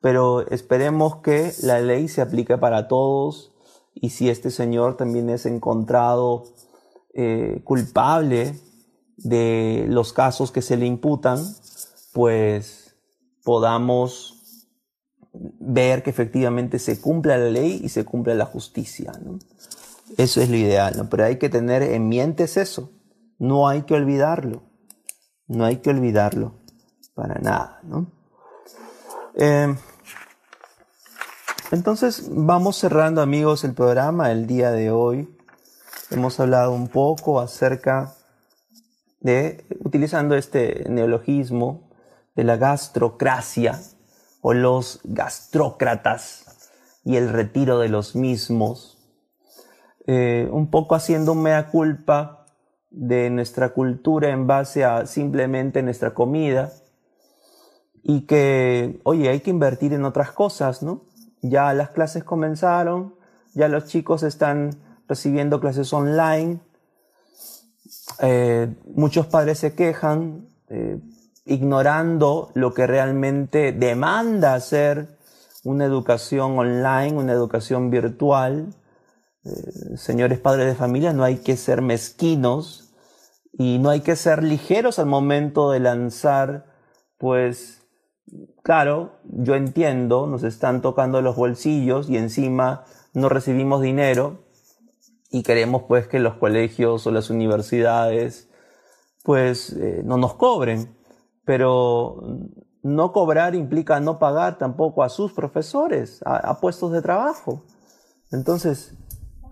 pero 0.00 0.46
esperemos 0.48 1.16
que 1.16 1.52
la 1.62 1.80
ley 1.80 2.08
se 2.08 2.20
aplique 2.20 2.58
para 2.58 2.88
todos 2.88 3.52
y 3.94 4.10
si 4.10 4.28
este 4.28 4.50
señor 4.50 4.96
también 4.96 5.30
es 5.30 5.46
encontrado 5.46 6.44
eh, 7.14 7.60
culpable 7.64 8.58
de 9.16 9.86
los 9.88 10.12
casos 10.12 10.50
que 10.50 10.62
se 10.62 10.76
le 10.76 10.86
imputan, 10.86 11.38
pues 12.12 12.96
podamos 13.44 14.66
ver 15.32 16.02
que 16.02 16.10
efectivamente 16.10 16.78
se 16.78 17.00
cumpla 17.00 17.38
la 17.38 17.50
ley 17.50 17.80
y 17.82 17.88
se 17.88 18.04
cumpla 18.04 18.34
la 18.34 18.46
justicia. 18.46 19.12
Eso 20.16 20.40
es 20.40 20.48
lo 20.48 20.56
ideal, 20.56 20.94
¿no? 20.96 21.08
pero 21.08 21.24
hay 21.24 21.38
que 21.38 21.48
tener 21.48 21.82
en 21.82 22.08
mente 22.08 22.44
eso, 22.44 22.92
no 23.38 23.68
hay 23.68 23.82
que 23.82 23.94
olvidarlo, 23.94 24.62
no 25.46 25.64
hay 25.64 25.76
que 25.76 25.90
olvidarlo 25.90 26.54
para 27.14 27.40
nada. 27.40 27.80
¿no? 27.84 28.10
Eh, 29.36 29.74
entonces 31.70 32.28
vamos 32.30 32.76
cerrando 32.76 33.22
amigos 33.22 33.62
el 33.64 33.74
programa 33.74 34.32
el 34.32 34.46
día 34.46 34.72
de 34.72 34.90
hoy. 34.90 35.36
Hemos 36.10 36.40
hablado 36.40 36.72
un 36.72 36.88
poco 36.88 37.40
acerca 37.40 38.14
de, 39.20 39.64
utilizando 39.84 40.34
este 40.34 40.84
neologismo 40.88 41.90
de 42.34 42.44
la 42.44 42.56
gastrocracia 42.56 43.80
o 44.40 44.52
los 44.52 45.00
gastrócratas 45.04 46.44
y 47.04 47.16
el 47.16 47.28
retiro 47.28 47.78
de 47.78 47.88
los 47.88 48.16
mismos, 48.16 48.98
eh, 50.06 50.48
un 50.50 50.70
poco 50.70 50.94
haciendo 50.94 51.32
un 51.32 51.42
mea 51.42 51.68
culpa 51.68 52.46
de 52.90 53.30
nuestra 53.30 53.70
cultura 53.70 54.30
en 54.30 54.46
base 54.46 54.84
a 54.84 55.06
simplemente 55.06 55.82
nuestra 55.82 56.14
comida 56.14 56.72
y 58.02 58.22
que, 58.22 59.00
oye, 59.04 59.28
hay 59.28 59.40
que 59.40 59.50
invertir 59.50 59.92
en 59.92 60.04
otras 60.04 60.32
cosas, 60.32 60.82
¿no? 60.82 61.02
Ya 61.42 61.72
las 61.74 61.90
clases 61.90 62.24
comenzaron, 62.24 63.14
ya 63.54 63.68
los 63.68 63.86
chicos 63.86 64.22
están 64.22 64.70
recibiendo 65.06 65.60
clases 65.60 65.92
online, 65.92 66.60
eh, 68.20 68.74
muchos 68.94 69.26
padres 69.26 69.58
se 69.58 69.74
quejan 69.74 70.48
eh, 70.68 71.00
ignorando 71.44 72.50
lo 72.54 72.74
que 72.74 72.86
realmente 72.86 73.72
demanda 73.72 74.58
ser 74.60 75.18
una 75.64 75.84
educación 75.84 76.58
online, 76.58 77.12
una 77.12 77.32
educación 77.32 77.90
virtual. 77.90 78.74
Eh, 79.44 79.96
señores 79.96 80.38
padres 80.38 80.66
de 80.66 80.74
familia, 80.74 81.12
no 81.12 81.24
hay 81.24 81.38
que 81.38 81.56
ser 81.56 81.82
mezquinos 81.82 82.92
y 83.52 83.78
no 83.78 83.90
hay 83.90 84.00
que 84.00 84.16
ser 84.16 84.42
ligeros 84.42 84.98
al 84.98 85.06
momento 85.06 85.70
de 85.70 85.80
lanzar, 85.80 86.66
pues, 87.18 87.82
claro, 88.62 89.18
yo 89.24 89.54
entiendo, 89.54 90.26
nos 90.26 90.42
están 90.44 90.82
tocando 90.82 91.22
los 91.22 91.36
bolsillos 91.36 92.08
y 92.08 92.16
encima 92.16 92.84
no 93.12 93.28
recibimos 93.28 93.82
dinero, 93.82 94.44
y 95.30 95.42
queremos 95.42 95.84
pues 95.84 96.08
que 96.08 96.18
los 96.18 96.34
colegios 96.34 97.06
o 97.06 97.10
las 97.10 97.30
universidades 97.30 98.48
pues 99.22 99.72
eh, 99.74 100.02
no 100.04 100.16
nos 100.16 100.34
cobren, 100.34 100.96
pero 101.44 102.22
no 102.82 103.12
cobrar 103.12 103.54
implica 103.54 104.00
no 104.00 104.18
pagar 104.18 104.58
tampoco 104.58 105.02
a 105.02 105.08
sus 105.08 105.32
profesores, 105.32 106.20
a, 106.24 106.58
puestos 106.60 106.92
de 106.92 107.02
trabajo. 107.02 107.64
Entonces, 108.32 108.94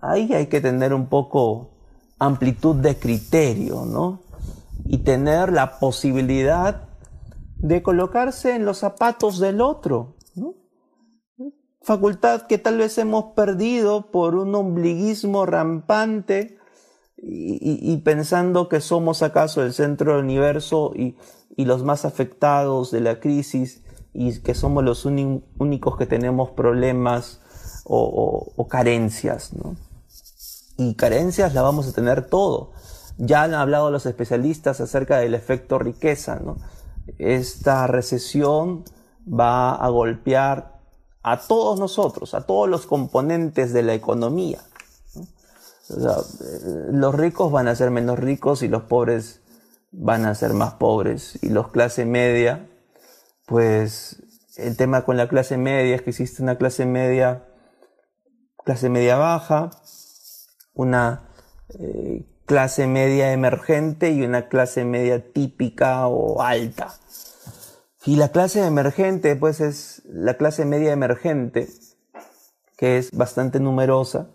ahí 0.01 0.33
hay 0.33 0.47
que 0.47 0.61
tener 0.61 0.93
un 0.93 1.07
poco 1.07 1.71
amplitud 2.19 2.75
de 2.75 2.97
criterio, 2.97 3.85
¿no? 3.85 4.21
Y 4.85 4.99
tener 4.99 5.51
la 5.51 5.79
posibilidad 5.79 6.89
de 7.57 7.81
colocarse 7.81 8.55
en 8.55 8.65
los 8.65 8.79
zapatos 8.79 9.39
del 9.39 9.61
otro, 9.61 10.15
¿no? 10.35 10.55
Facultad 11.81 12.43
que 12.43 12.57
tal 12.57 12.77
vez 12.77 12.97
hemos 12.97 13.33
perdido 13.35 14.11
por 14.11 14.35
un 14.35 14.53
ombliguismo 14.53 15.45
rampante 15.45 16.57
y, 17.21 17.97
pensando 17.97 18.69
que 18.69 18.79
somos 18.79 19.23
acaso 19.23 19.63
el 19.63 19.73
centro 19.73 20.15
del 20.15 20.25
universo 20.25 20.93
y, 20.95 21.15
los 21.57 21.83
más 21.83 22.05
afectados 22.05 22.89
de 22.89 23.01
la 23.01 23.19
crisis 23.19 23.83
y 24.13 24.39
que 24.39 24.53
somos 24.53 24.81
los 24.81 25.03
únicos 25.05 25.97
que 25.97 26.05
tenemos 26.05 26.51
problemas 26.51 27.41
o, 27.83 28.67
carencias, 28.69 29.53
¿no? 29.53 29.75
Y 30.79 30.95
carencias 30.95 31.53
la 31.53 31.61
vamos 31.61 31.87
a 31.87 31.91
tener 31.91 32.25
todo. 32.25 32.71
Ya 33.17 33.43
han 33.43 33.53
hablado 33.53 33.91
los 33.91 34.07
especialistas 34.07 34.81
acerca 34.81 35.17
del 35.19 35.35
efecto 35.35 35.77
riqueza, 35.77 36.39
¿no? 36.39 36.57
Esta 37.19 37.85
recesión 37.85 38.83
va 39.27 39.75
a 39.75 39.89
golpear 39.89 40.79
a 41.21 41.37
todos 41.37 41.79
nosotros, 41.79 42.33
a 42.33 42.47
todos 42.47 42.67
los 42.67 42.87
componentes 42.87 43.73
de 43.73 43.83
la 43.83 43.93
economía 43.93 44.59
los 46.91 47.15
ricos 47.15 47.51
van 47.51 47.67
a 47.67 47.75
ser 47.75 47.91
menos 47.91 48.19
ricos 48.19 48.61
y 48.61 48.67
los 48.67 48.83
pobres 48.83 49.41
van 49.91 50.25
a 50.25 50.35
ser 50.35 50.53
más 50.53 50.73
pobres. 50.73 51.39
Y 51.41 51.49
los 51.49 51.69
clase 51.69 52.05
media, 52.05 52.67
pues 53.45 54.21
el 54.57 54.77
tema 54.77 55.03
con 55.03 55.17
la 55.17 55.27
clase 55.27 55.57
media 55.57 55.95
es 55.95 56.01
que 56.01 56.11
existe 56.11 56.43
una 56.43 56.57
clase 56.57 56.85
media, 56.85 57.45
clase 58.63 58.89
media 58.89 59.17
baja, 59.17 59.71
una 60.73 61.29
eh, 61.79 62.25
clase 62.45 62.87
media 62.87 63.31
emergente 63.31 64.11
y 64.11 64.23
una 64.23 64.47
clase 64.47 64.85
media 64.85 65.31
típica 65.31 66.07
o 66.07 66.41
alta. 66.41 66.95
Y 68.05 68.15
la 68.15 68.29
clase 68.29 68.65
emergente, 68.65 69.35
pues 69.35 69.59
es 69.59 70.01
la 70.05 70.35
clase 70.35 70.65
media 70.65 70.91
emergente, 70.93 71.67
que 72.77 72.97
es 72.97 73.11
bastante 73.11 73.59
numerosa, 73.59 74.29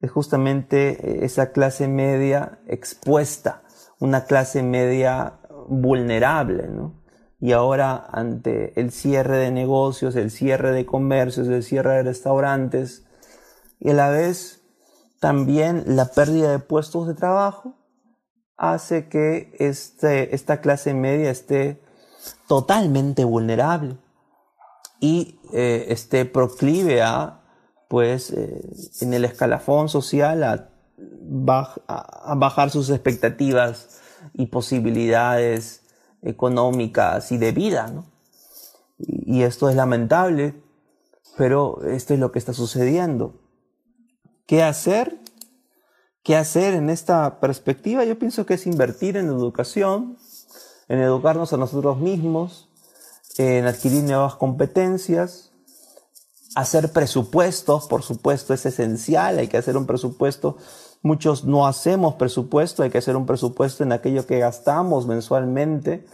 es 0.00 0.10
justamente 0.10 0.90
eh, 0.90 1.24
esa 1.24 1.52
clase 1.52 1.88
media 1.88 2.60
expuesta, 2.66 3.64
una 3.98 4.24
clase 4.24 4.62
media 4.62 5.40
vulnerable, 5.68 6.68
¿no? 6.68 7.02
Y 7.40 7.52
ahora 7.52 8.06
ante 8.12 8.78
el 8.80 8.92
cierre 8.92 9.36
de 9.38 9.50
negocios, 9.50 10.14
el 10.14 10.30
cierre 10.30 10.70
de 10.70 10.86
comercios, 10.86 11.48
el 11.48 11.64
cierre 11.64 11.96
de 11.96 12.02
restaurantes 12.04 13.04
y 13.80 13.90
a 13.90 13.94
la 13.94 14.10
vez 14.10 14.61
también 15.22 15.84
la 15.86 16.06
pérdida 16.06 16.50
de 16.50 16.58
puestos 16.58 17.06
de 17.06 17.14
trabajo 17.14 17.76
hace 18.56 19.08
que 19.08 19.54
este, 19.60 20.34
esta 20.34 20.60
clase 20.60 20.94
media 20.94 21.30
esté 21.30 21.80
totalmente 22.48 23.22
vulnerable 23.22 23.96
y 24.98 25.38
eh, 25.52 25.86
esté 25.90 26.24
proclive 26.24 27.02
a 27.02 27.40
pues 27.86 28.32
eh, 28.32 28.68
en 29.00 29.14
el 29.14 29.24
escalafón 29.24 29.88
social 29.88 30.42
a, 30.42 30.68
bajar 32.34 32.70
sus 32.70 32.90
expectativas 32.90 34.00
y 34.34 34.46
posibilidades 34.46 35.82
económicas 36.22 37.30
y 37.30 37.38
de 37.38 37.52
vida, 37.52 37.86
¿no? 37.86 38.06
Y, 38.98 39.42
esto 39.42 39.68
es 39.68 39.76
lamentable, 39.76 40.54
pero 41.36 41.80
esto 41.84 42.12
es 42.12 42.20
lo 42.20 42.32
que 42.32 42.40
está 42.40 42.52
sucediendo. 42.52 43.41
¿Qué 44.46 44.62
hacer? 44.62 45.18
¿Qué 46.22 46.36
hacer 46.36 46.74
en 46.74 46.90
esta 46.90 47.40
perspectiva? 47.40 48.04
Yo 48.04 48.18
pienso 48.18 48.46
que 48.46 48.54
es 48.54 48.66
invertir 48.66 49.16
en 49.16 49.26
educación, 49.26 50.18
en 50.88 51.00
educarnos 51.00 51.52
a 51.52 51.56
nosotros 51.56 51.98
mismos, 51.98 52.68
en 53.38 53.66
adquirir 53.66 54.04
nuevas 54.04 54.36
competencias, 54.36 55.52
Hacer 56.54 56.92
presupuestos, 56.92 57.86
por 57.86 58.02
supuesto, 58.02 58.52
es 58.52 58.66
esencial, 58.66 59.38
hay 59.38 59.48
que 59.48 59.56
hacer 59.56 59.78
un 59.78 59.86
presupuesto. 59.86 60.58
Muchos 61.00 61.44
no 61.44 61.66
hacemos 61.66 62.14
presupuesto, 62.14 62.82
hay 62.82 62.90
que 62.90 62.98
hacer 62.98 63.16
un 63.16 63.24
presupuesto 63.24 63.82
en 63.82 63.92
aquello 63.92 64.26
que 64.26 64.38
gastamos 64.38 65.06
mensualmente, 65.06 66.04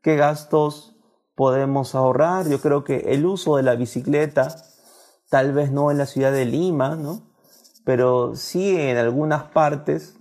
qué 0.00 0.14
gastos 0.14 0.94
podemos 1.34 1.96
ahorrar. 1.96 2.48
Yo 2.48 2.60
creo 2.60 2.84
que 2.84 2.98
el 3.08 3.26
uso 3.26 3.56
de 3.56 3.64
la 3.64 3.74
bicicleta, 3.74 4.54
tal 5.28 5.52
vez 5.52 5.72
no 5.72 5.90
en 5.90 5.98
la 5.98 6.06
ciudad 6.06 6.30
de 6.30 6.44
Lima, 6.44 6.94
¿no? 6.94 7.31
Pero 7.84 8.36
sí 8.36 8.76
en 8.78 8.96
algunas 8.96 9.44
partes 9.44 10.16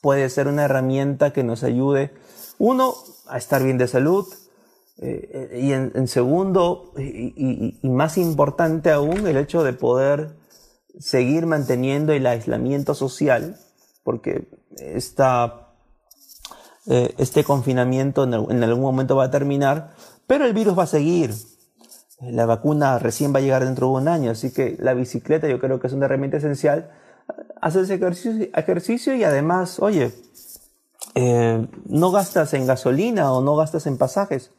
puede 0.00 0.28
ser 0.30 0.48
una 0.48 0.64
herramienta 0.64 1.32
que 1.32 1.42
nos 1.42 1.64
ayude, 1.64 2.12
uno, 2.58 2.94
a 3.28 3.38
estar 3.38 3.62
bien 3.62 3.78
de 3.78 3.88
salud, 3.88 4.26
eh, 5.00 5.60
y 5.62 5.72
en, 5.72 6.08
segundo, 6.08 6.92
y, 6.98 7.78
más 7.84 8.18
importante 8.18 8.90
aún, 8.90 9.26
el 9.26 9.36
hecho 9.36 9.62
de 9.62 9.72
poder 9.72 10.36
seguir 10.98 11.46
manteniendo 11.46 12.12
el 12.12 12.26
aislamiento 12.26 12.94
social, 12.94 13.56
porque 14.02 14.48
esta, 14.76 15.72
eh, 16.86 17.14
este 17.18 17.44
confinamiento 17.44 18.24
en, 18.24 18.34
en, 18.34 18.64
algún 18.64 18.82
momento 18.82 19.14
va 19.14 19.24
a 19.24 19.30
terminar, 19.30 19.94
pero 20.26 20.44
el 20.46 20.52
virus 20.52 20.76
va 20.76 20.84
a 20.84 20.88
seguir. 20.88 21.32
La 22.20 22.46
vacuna 22.46 22.98
recién 22.98 23.32
va 23.32 23.38
a 23.38 23.42
llegar 23.42 23.64
dentro 23.64 23.88
de 23.88 23.92
un 23.94 24.08
año, 24.08 24.30
así 24.30 24.52
que 24.52 24.76
la 24.80 24.94
bicicleta 24.94 25.48
yo 25.48 25.60
creo 25.60 25.80
que 25.80 25.86
es 25.86 25.92
una 25.92 26.06
herramienta 26.06 26.38
esencial. 26.38 26.90
Haces 27.60 27.90
ejercicio, 27.90 28.48
ejercicio 28.54 29.14
y 29.14 29.24
además, 29.24 29.78
oye, 29.80 30.12
eh, 31.14 31.66
no 31.86 32.10
gastas 32.10 32.54
en 32.54 32.66
gasolina 32.66 33.32
o 33.32 33.40
no 33.42 33.56
gastas 33.56 33.86
en 33.86 33.98
pasajes 33.98 34.50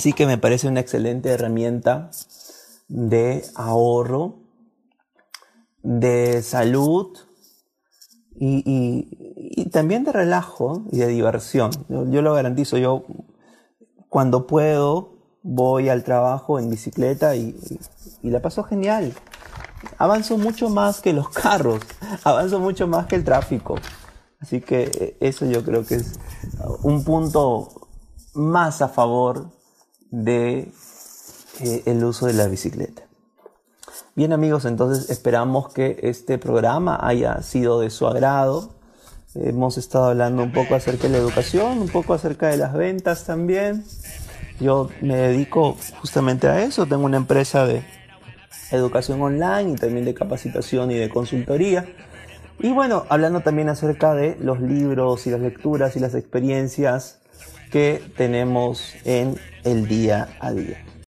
Así 0.00 0.14
que 0.14 0.24
me 0.24 0.38
parece 0.38 0.66
una 0.66 0.80
excelente 0.80 1.28
herramienta 1.28 2.10
de 2.88 3.44
ahorro, 3.54 4.38
de 5.82 6.40
salud 6.40 7.18
y, 8.34 9.68
también 9.70 10.04
de 10.04 10.12
relajo 10.12 10.84
y 10.90 11.00
de 11.00 11.06
diversión. 11.08 11.70
Yo, 11.90 12.22
lo 12.22 12.32
garantizo, 12.32 12.78
yo 12.78 13.04
cuando 14.10 14.46
puedo 14.46 15.14
voy 15.42 15.88
al 15.88 16.04
trabajo 16.04 16.58
en 16.58 16.68
bicicleta 16.68 17.34
y, 17.34 17.56
y 18.22 18.28
la 18.28 18.42
paso 18.42 18.62
genial. 18.64 19.14
Avanzo 19.96 20.36
mucho 20.36 20.68
más 20.68 21.00
que 21.00 21.14
los 21.14 21.28
carros, 21.30 21.80
avanzo 22.24 22.60
mucho 22.60 22.86
más 22.86 23.06
que 23.06 23.16
el 23.16 23.24
tráfico. 23.24 23.76
Así 24.40 24.60
que 24.60 25.16
eso 25.20 25.46
yo 25.46 25.64
creo 25.64 25.84
que 25.84 25.96
es 25.96 26.18
un 26.82 27.04
punto 27.04 27.68
más 28.34 28.82
a 28.82 28.88
favor 28.88 29.50
de 30.10 30.72
eh, 31.60 31.82
el 31.86 32.04
uso 32.04 32.26
de 32.26 32.32
la 32.32 32.46
bicicleta. 32.46 33.02
Bien 34.14 34.32
amigos, 34.32 34.64
entonces 34.64 35.10
esperamos 35.10 35.72
que 35.72 35.98
este 36.02 36.38
programa 36.38 36.98
haya 37.02 37.42
sido 37.42 37.80
de 37.80 37.90
su 37.90 38.06
agrado. 38.06 38.79
Hemos 39.36 39.78
estado 39.78 40.06
hablando 40.06 40.42
un 40.42 40.50
poco 40.50 40.74
acerca 40.74 41.04
de 41.04 41.10
la 41.10 41.18
educación, 41.18 41.78
un 41.78 41.88
poco 41.88 42.14
acerca 42.14 42.48
de 42.48 42.56
las 42.56 42.72
ventas 42.72 43.24
también. 43.24 43.84
Yo 44.58 44.88
me 45.02 45.14
dedico 45.14 45.76
justamente 46.00 46.48
a 46.48 46.64
eso, 46.64 46.84
tengo 46.86 47.04
una 47.04 47.18
empresa 47.18 47.64
de 47.64 47.84
educación 48.72 49.22
online 49.22 49.70
y 49.70 49.76
también 49.76 50.04
de 50.04 50.14
capacitación 50.14 50.90
y 50.90 50.96
de 50.96 51.08
consultoría. 51.08 51.86
Y 52.58 52.72
bueno, 52.72 53.04
hablando 53.08 53.40
también 53.40 53.68
acerca 53.68 54.14
de 54.14 54.36
los 54.40 54.60
libros 54.60 55.28
y 55.28 55.30
las 55.30 55.40
lecturas 55.40 55.94
y 55.94 56.00
las 56.00 56.16
experiencias 56.16 57.20
que 57.70 58.02
tenemos 58.16 58.94
en 59.04 59.38
el 59.62 59.86
día 59.86 60.28
a 60.40 60.50
día. 60.50 60.89